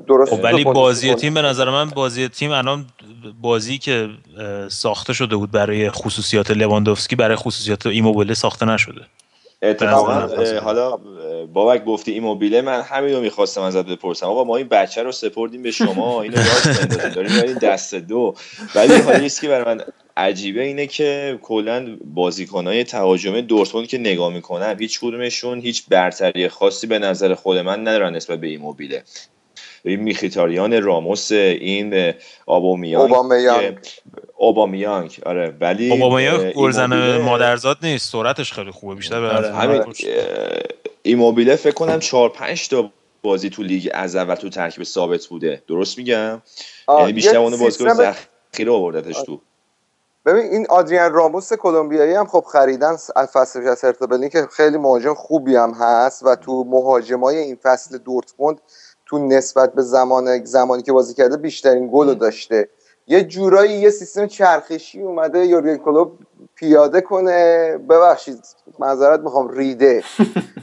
[0.07, 1.15] درست خب ولی بازی.
[1.15, 2.87] تیم به نظر من بازی تیم الان
[3.41, 4.09] بازی که
[4.69, 9.07] ساخته شده بود برای خصوصیات لواندوفسکی برای خصوصیات ایموبیله ساخته نشده.
[9.71, 10.13] اتفاقا.
[10.13, 10.99] اه، حالا
[11.53, 14.27] بابک گفتی ایموبیله من همین رو می‌خواستم ازت بپرسم.
[14.27, 18.35] آقا ما این بچه رو سپردیم به شما اینو بندازیم داریم می‌بریم دست دو.
[18.75, 19.85] ولی حالا که برای من
[20.17, 26.87] عجیبه اینه که کلا بازیکنهای تهاجمی دورتموند که نگاه می‌کنم هیچ کدومشون هیچ برتری خاصی
[26.87, 29.03] به نظر خود من ندارن نسبت به ایموبیله.
[29.85, 32.13] این میخیتاریان راموس این اه،
[32.47, 33.15] آبومیانگ
[34.37, 35.21] اوبامیانگ.
[35.27, 38.13] آره ولی اوبامیانگ گلزن مادرزاد نیست.
[38.13, 39.83] سرعتش خیلی خوبه بیشتر به آره، همین
[41.03, 42.91] ایموبیله فکر کنم چهار پنج تا
[43.23, 45.63] بازی تو لیگ از اول تو ترکیب ثابت بوده.
[45.69, 46.43] درست میگم؟
[46.89, 48.15] یعنی بیشتر اون بازیکن سیستم-
[48.53, 49.41] ذخیره آوردتش تو.
[50.27, 54.49] ببین این آدریان راموس کلمبیایی هم خب خریدن از فصل پیش از هرتا برلین که
[54.53, 58.61] خیلی مهاجم خوبی هم هست و تو مهاجمای این فصل دورتموند
[59.07, 62.69] تو نسبت به زمان زمانی که بازی کرده بیشترین گل رو داشته.
[63.07, 66.19] یه جورایی یه سیستم چرخشی اومده یورگن کلوب
[66.55, 67.79] پیاده کنه.
[67.91, 68.39] ببخشید
[68.79, 70.03] معذرت می‌خوام ریده.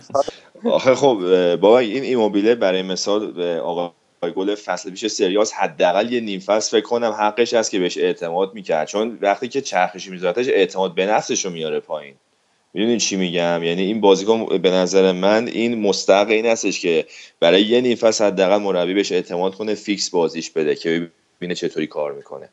[0.65, 1.17] آخه خب
[1.55, 3.93] بابا این ایموبیله برای مثال اه، آقا
[4.35, 8.53] گل فصل پیش سریاس حداقل یه نیم فصل فکر کنم حقش هست که بهش اعتماد
[8.53, 8.87] می‌کرد.
[8.87, 12.15] چون وقتی که چرخشی میذارتش اعتماد به نفسش رو میاره پایین.
[12.73, 17.05] می‌دونین چی میگم؟ یعنی این بازیکن به نظر من این مستحق این هستش که
[17.39, 20.75] برای یه نیم فصل حداقل مربی بهش اعتماد کنه فیکس بازیش بده.
[20.75, 22.49] که ببینه چطوری کار می‌کنه.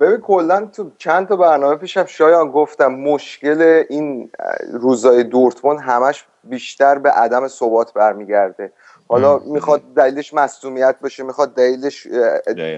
[0.00, 4.30] ببین کلا تو چند تا برنامه پیشم شایان گفتم مشکل این
[4.72, 8.72] روزای دورتموند همش بیشتر به عدم ثبات برمیگرده.
[9.08, 12.06] حالا می‌خواد دلیلش مصومیت باشه می‌خواد دلیلش.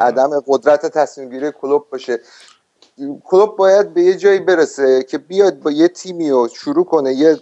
[0.00, 2.20] عدم قدرت تصمیم گیری کلوب باشه.
[3.24, 7.37] کلوب باید به یه جایی برسه که بیاد با یه تیمی رو شروع کنه یه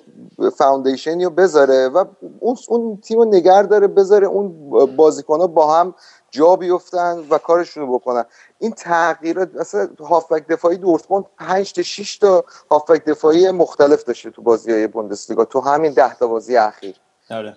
[0.56, 2.04] فاوندیشنی رو بذاره و
[2.40, 5.94] اون اون تیم رو نگر داره بذاره اون بازیکن با هم
[6.32, 8.24] جا بیفتن و کارشون رو بکنن.
[8.58, 14.42] این تغییرات مثلا هافبک دفاعی دورتموند 5 تا 6 تا هافبک دفاعی مختلف داشته تو
[14.42, 16.94] بازی های بوندسلیگا تو همین 10 تا بازی اخیر.
[17.30, 17.56] آره.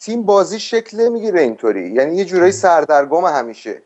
[0.00, 1.90] تیم بازی شکل نمی‌گیره اینطوری.
[1.90, 3.82] یعنی یه جورایی سردرگم همیشه.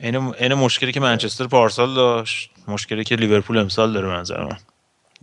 [0.00, 4.58] این این مشکلی که منچستر پارسال داشت مشکلی که لیورپول امسال داره به نظر من.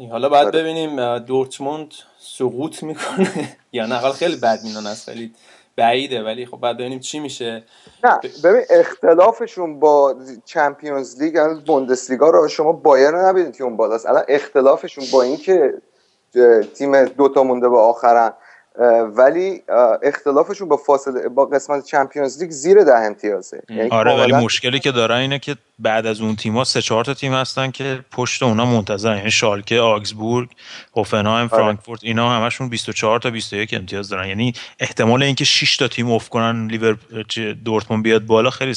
[0.09, 0.59] حالا باید آره.
[0.61, 5.33] ببینیم دورتموند سقوط می‌کنه یا نه؟ خیلی بد می‌دونن است خیلی
[5.77, 7.63] بعیده ولی خب باید ببینیم چی میشه.
[8.03, 13.77] نه ببین اختلافشون با چمپیونز لیگ یعنی بوندسلیگا رو شما بایر رو نبینید که اون
[13.77, 14.05] بالاست.
[14.05, 15.73] الان اختلافشون با اینکه
[16.75, 18.33] تیم دوتا مونده به آخرن.
[19.15, 19.61] ولی
[20.03, 23.61] اختلافشون با فاصله با قسمت چمپیونز لیگ زیر ده امتیازه.
[23.69, 27.13] یعنی آره ولی مشکلی که دارن اینه که بعد از اون تیم‌ها سه چهار تا
[27.13, 29.17] تیم هستن که پشت اونا منتظرن.
[29.17, 30.49] یعنی شالکه آگزبورگ
[30.95, 31.61] هوفنهایم آره.
[31.61, 34.27] فرانکفورت اینا همشون 24 تا 21 امتیاز دارن.
[34.27, 38.73] یعنی احتمال اینکه 6 تا تیم افت کنن لیورپول چه- دورتموند بیاد بالا خیلی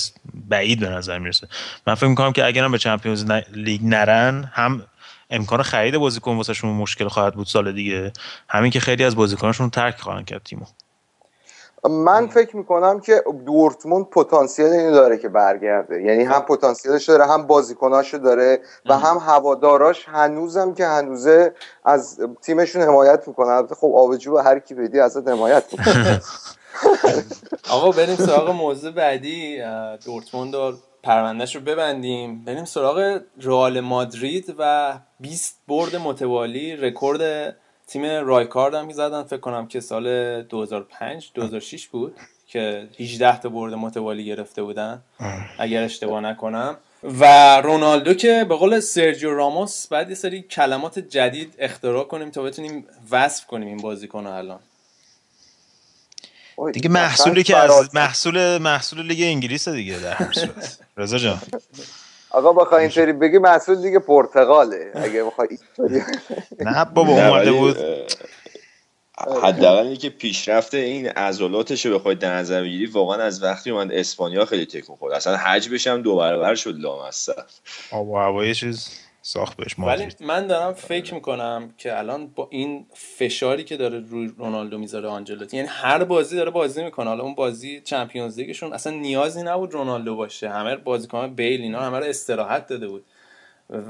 [0.48, 1.48] بعید به نظر می‌رسه.
[1.86, 4.82] من فکر می‌کنم که اگرم به چمپیونز لیگ نرن هم
[5.30, 8.12] امکان خرید بازیکن واسهشون مشکل خواهد بود سال دیگه.
[8.48, 10.64] همین که خیلی از بازیکناشون رو ترک خواهند کرد تیمو.
[11.90, 16.02] من فکر می‌کنم که دورتموند پتانسیل اینو داره که برگرده.
[16.02, 22.82] یعنی هم پتانسیلش داره هم بازیکناشو داره و هم هواداراش هنوزم که هنوزه از تیمشون
[22.82, 23.48] حمایت می‌کنن.
[23.50, 26.20] البته خب آبجو به هر کی بدی ازت حمایت می‌کنه
[27.70, 29.62] آقا بریم سراغ موضوع بعدی.
[30.04, 30.54] دورتموند
[31.02, 32.44] پروندهش رو ببندیم.
[32.44, 36.76] بریم سراغ رئال مادرید و 20 برد متوالی.
[36.76, 39.22] رکورد تیم رایکارد هم زدن.
[39.22, 45.02] فکر کنم که سال 2005 2006 بود که 18 تا برد متوالی گرفته بودن.
[45.58, 46.76] اگر اشتباه نکنم.
[47.02, 52.42] و رونالدو که به قول سرجیو راموس بعد یه سری کلمات جدید اختراع کنیم تا
[52.42, 54.60] بتونیم وصف کنیم این بازیکن الان.
[56.72, 60.78] دیگه محصولی که از محصول محصول لیگ انگلیس دیگه در هر صورت.
[60.96, 61.40] رضا جان.
[62.30, 64.92] آقا بخوای اینطوری بگی محصول دیگه پرتغاله.
[64.94, 65.48] اگه بخوای
[66.66, 67.76] نه بابا اومده بود.
[69.42, 74.44] حداقل که پیشرفت این عضلاتش رو بخوای در نظر بگیری واقعا از وقتی اومد اسپانیا
[74.44, 75.14] خیلی تکون خورد.
[75.14, 77.44] اصلا حجمش هم دو برابر شد لامصب.
[77.90, 78.90] آب و هوای چیز.
[79.22, 84.32] ساخت بهش ولی من دارم فکر می‌کنم که الان با این فشاری که داره روی
[84.38, 87.08] رونالدو می‌ذاره آنجلوتی یعنی هر بازی داره بازی می‌کنه.
[87.08, 90.48] حالا اون بازی چمپیونز لیگشون اصلا نیازی نبود رونالدو باشه.
[90.48, 93.04] همه بازیکن بیل اینا همه رو استراحت داده بود.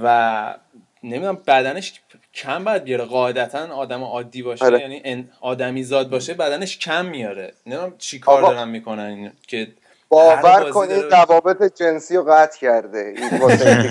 [0.02, 0.54] و
[1.02, 1.92] نمی‌دونم بدنش
[2.34, 3.04] کم باید بیاره.
[3.04, 4.80] قاعدتا آدم عادی باشه آره.
[4.80, 7.52] یعنی آدمی زاد باشه بدنش کم میاره.
[7.66, 8.42] نمی‌دونم چی کار.
[8.42, 9.68] دارن می‌کنن این که
[10.10, 13.14] باور بازی کن این داره- روابط جنسی رو قطع کرده.
[13.16, 13.88] این واسه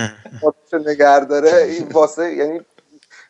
[0.90, 2.60] نگر داره این واسه یعنی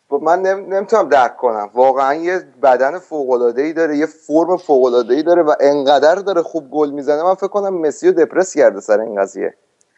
[0.09, 1.71] با- من نم- نمی‌تونم درک کنم.
[1.75, 6.15] واقعا یه بدن فوق العاده ای داره یه فرم فوق العاده ای داره و انقدر
[6.15, 7.23] داره خوب گل می‌زنه.
[7.23, 9.55] من فکر کنم مسی رو دپرس کرده سر این قضیه.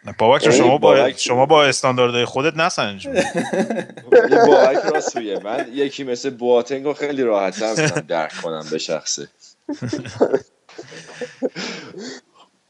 [0.07, 3.07] نه، بابک یعنی شما با شما با استانداردهای خودت نسنج
[4.31, 5.41] یه بابک راست میگه.
[5.45, 9.29] من یکی مثل بواتنگ رو خیلی راحت درک کنم به شخصه.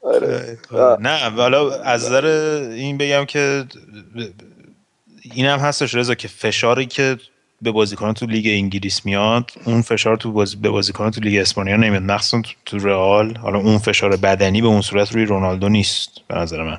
[0.03, 0.59] آره.
[1.01, 2.27] نه حالا از نظر
[2.73, 3.65] این بگم که
[5.23, 7.17] این هم هستش رضا که فشاری که
[7.63, 11.77] به بازیکن تو لیگ انگلیس میاد اون فشار تو بازی به بازیکن تو لیگ اسپانیا
[11.77, 12.03] نمیاد.
[12.03, 16.35] مخصوصا تو, تو رئال حالا اون فشار بدنی به اون صورت روی رونالدو نیست به
[16.35, 16.79] نظر من.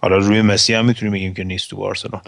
[0.00, 2.20] حالا روی مسی هم می‌تونیم بگیم که نیست تو بارسلون.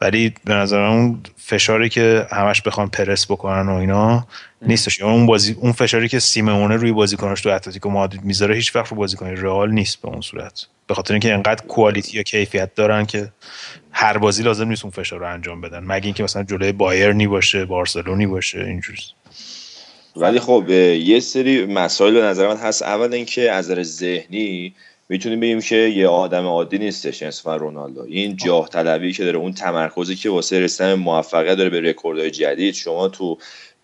[0.00, 4.26] ولی به نظر اون فشاری که همش بخوان پرس بکنن و اینا
[4.62, 5.00] نیستش.
[5.00, 8.88] یعنی اون بازی اون فشاری که سیمونه روی بازیکناش تو اتلتیکو مادرید می‌ذاره هیچ وقت
[8.88, 10.66] رو بازیکن رئال نیست به اون صورت.
[10.86, 13.28] به خاطر اینکه انقدر quality یا کیفیت دارن که
[13.92, 15.84] هر بازی لازم نیست اون فشار رو انجام بدن.
[15.84, 19.02] مگه اینکه مثلا جلوی بایرنی باشه بارسلونی باشه اینجوری.
[20.16, 22.82] ولی خب یه سری مسائل به نظر من هست.
[22.82, 24.74] اول اینکه از نظر ذهنی
[25.08, 28.02] می‌تونیم بگیم که یه آدم عادی نیستش انصافا رونالدو.
[28.02, 32.74] این جاه طلبی که داره اون تمرکزی که واسه رسیدن موفقیت داره به رکوردهای جدید.
[32.74, 33.38] شما تو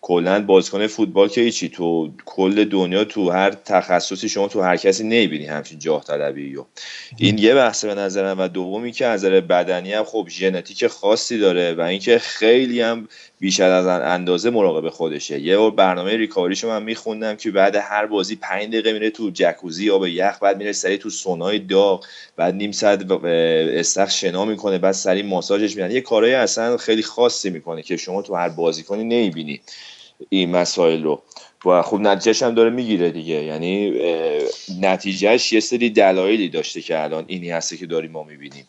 [0.05, 5.03] کلا بازیکن فوتبال که هیچی تو کل دنیا تو هر تخصصی شما تو هر کسی
[5.03, 6.65] نمی‌بینی همچین جاه طلبی و
[7.17, 10.87] این یه بحثه به نظر من و دومی که از نظر بدنی هم خب ژنتیک
[10.87, 13.07] خاصی داره و اینکه خیلی هم
[13.39, 15.39] بیشتر از اندازه مراقب خودشه.
[15.39, 19.99] یه بار برنامه ریکاوریشو من میخوندم که بعد هر بازی 5 دقیقه میره تو جکوزی
[19.99, 24.91] به یخ بعد میره سری تو سونای داغ بعد نیم ساعت استخ شنا می‌کنه بعد
[24.91, 25.91] سری ماساژش میدن.
[25.91, 29.61] یه کارهای اصلا خیلی خاصی می‌کنه که شما تو هر بازیکنی نمی‌بینی.
[30.29, 31.21] این مسائل رو.
[31.65, 33.43] و خب نتیجهش هم داره می‌گیره دیگه.
[33.43, 33.99] یعنی
[34.81, 38.67] نتیجهش یه سری دلایلی داشته که الان اینی هسته که داریم ما می‌بینیم.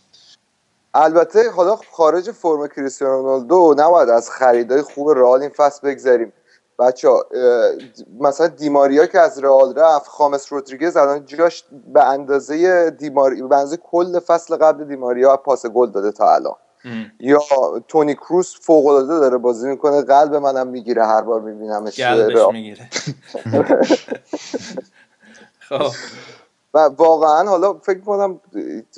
[0.94, 6.32] البته حالا خارج فرم کریستیانو رونالدو نباید از خریدای خوب رئال این فصل بگذریم.
[6.78, 7.08] بچه
[8.20, 13.76] مثلا دیماریا که از رئال رفت خامس رودریگز الان جاش به اندازه دیماری به اندازه
[13.76, 16.54] کل فصل قبل دیماریا پاس گل داده تا الان.
[17.20, 17.40] یا
[17.88, 22.88] تونی کروس فوق العاده داره بازی می‌کنه قلب منم می‌گیره هر بار میبینمش قلبش می‌گیره.
[25.68, 25.90] خب.
[26.74, 28.40] و واقعا حالا فکر کنم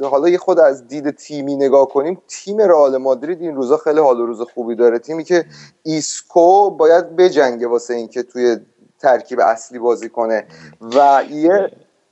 [0.03, 4.21] حالا یه خورده از دید تیمی نگاه کنیم تیم رئال مادرید این روزا خیلی حال
[4.21, 4.99] و روز خوبی داره.
[4.99, 5.45] تیمی که
[5.83, 8.57] ایسکو باید بجنگه واسه اینکه توی
[8.99, 10.47] ترکیب اصلی بازی کنه.
[10.81, 11.71] و یه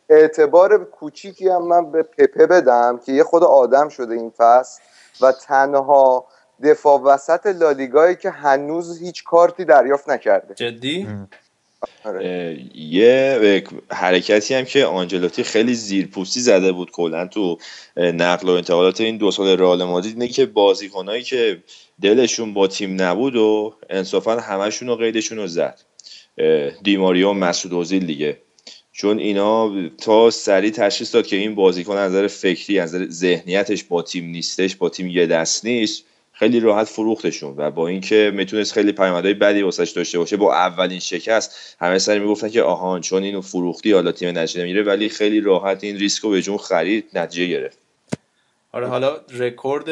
[0.09, 4.83] اعتبار کوچیکی هم من به پپه بدم که یه خورده آدم شده این فصل.
[5.21, 6.27] و تنها
[6.65, 10.55] دفاع وسط لالیگایی که هنوز هیچ کارتی دریافت نکرده.
[10.55, 11.09] جدی؟
[12.05, 12.59] آره.
[12.75, 17.59] یه حرکتی هم که آنجلوتی خیلی زیرپوستی زده بود کلا تو
[17.97, 20.13] نقل و انتقالات این دو سال رئال مادرید.
[20.13, 21.63] اینه که بازیکنایی که
[22.03, 25.81] دلشون با تیم نبود و انصافا همشون رو قیدشون رو زد.
[26.39, 28.39] اه، دیماریا و مسعود اوزیل دیگه.
[28.97, 33.85] چون اینا تا سریع تشخیص داد که این بازیکن از نظر فکری از نظر ذهنیتش
[33.85, 38.73] با تیم نیستش با تیم یه دست نیست خیلی راحت فروختشون و با اینکه می‌تونست
[38.73, 43.23] خیلی پیامدهای بدی واسش داشته باشه با اولین شکست همه سریع می‌گفتن که آهان چون
[43.23, 47.11] اینو فروختی حالا تیم نتیجه نمیره ولی خیلی راحت این ریسک رو به جون خرید
[47.15, 47.79] نتیجه گرفت.
[48.73, 49.89] آره حالا رکورد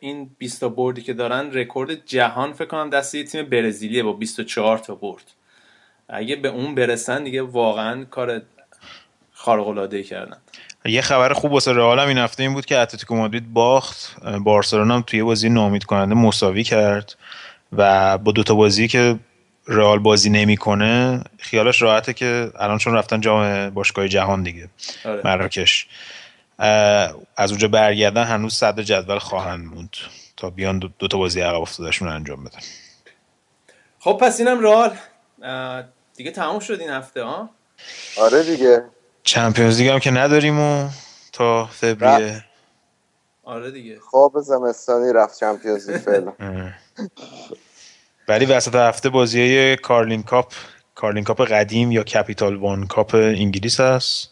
[0.00, 4.12] این 20 تا بردی که دارن رکورد جهان فکر کنم دست یه تیم برزیلیه با
[4.12, 5.24] 24 تا برد.
[6.12, 8.42] اگه به اون برسن دیگه واقعا کار
[9.32, 10.36] خارق العاده کردن.
[10.84, 14.20] یه خبر خوب واسه رئال هم این هفته این بود که اتلتیکو مادرید باخت.
[14.44, 17.14] بارسلونا هم توی بازی ناامید کننده مساوی کرد
[17.72, 19.18] و با دوتا بازی که
[19.66, 24.68] رئال بازی نمی‌کنه خیالش راحته که الان چون رفتن جام باشگاه جهان دیگه
[25.04, 25.20] آره.
[25.24, 25.86] مراکش.
[27.36, 29.96] از اونجا برگردن هنوز صدر جدول خواهند موند
[30.36, 32.58] تا بیان دو, دو تا بازی عقب افتادهشون رو انجام بدن.
[33.98, 34.90] خب پس اینم رئال.
[36.20, 37.50] دیگه تموم شد این هفته ها؟
[38.18, 38.84] آره دیگه.
[39.22, 40.88] چمپیونز لیگ هم که نداریم و
[41.32, 42.44] تا فوریه.
[43.42, 43.98] آره دیگه.
[44.00, 46.32] خواب زمستانی رفت Champions League فعلا.
[48.28, 50.52] ولی وسط هفته بازی های Carling Cup
[50.94, 54.30] Carling Cup قدیم یا Capital One Cup انگلیس هست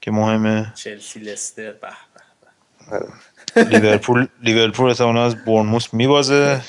[0.00, 0.72] که مهمه.
[0.74, 1.88] چلسی لستر به
[3.56, 6.60] به لیورپول لیورپول از بورنموث میبازه.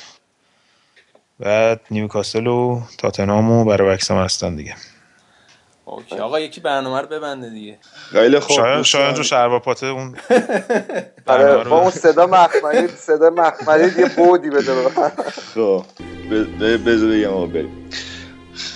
[1.44, 4.76] بعد نیوکاسل و تاتنهام و برای هم هستن دیگه
[5.86, 7.78] okay آقا یکی برنامه رو ببنده دیگه
[8.12, 9.02] خیلی خوب شاید دوستان.
[9.02, 10.08] شاید جو شرباپاته اون
[11.28, 14.90] آره برنامه با اون رو صدا مخملی صدا مخملی یه بودی بده.
[15.54, 15.86] خب
[16.86, 17.90] بذار بگم آقا بریم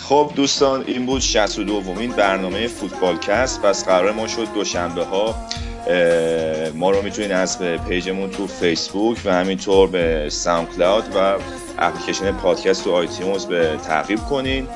[0.04, 5.36] خب دوستان این بود 62 دومین برنامه فوتبالکست پس قرار ما شد دوشنبه ها
[6.76, 11.36] ما رو می‌تونید از به پیجمون تو فیسبوک و همینطور به ساوند کلاود و
[11.78, 14.68] اپلیکیشن پادکست تو آیتیونز به تعقیب کنین.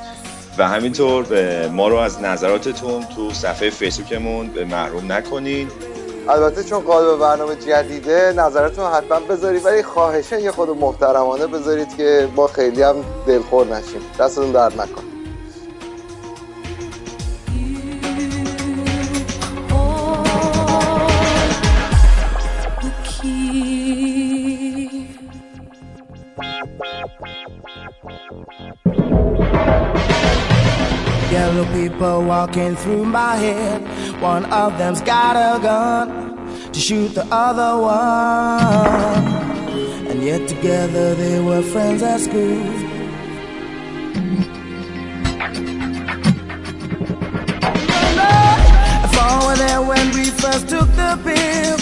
[0.57, 5.67] و همینطور به ما رو از نظراتتون تو صفحه فیسبوکمون به محروم نکنین.
[6.29, 12.29] البته چون قالب برنامه جدیده نظرتون حتما بذارید ولی خواهشه یه خود محترمانه بذارید که
[12.35, 12.95] ما خیلی هم
[13.27, 14.01] دلخور نشیم.
[14.19, 15.10] دستتون درد نکن
[32.01, 33.79] people walking through my head.
[34.19, 36.07] One of them's got a gun
[36.71, 39.27] to shoot the other one.
[40.09, 42.63] And yet together they were friends at school.
[49.23, 51.77] I were there when we first took the pill,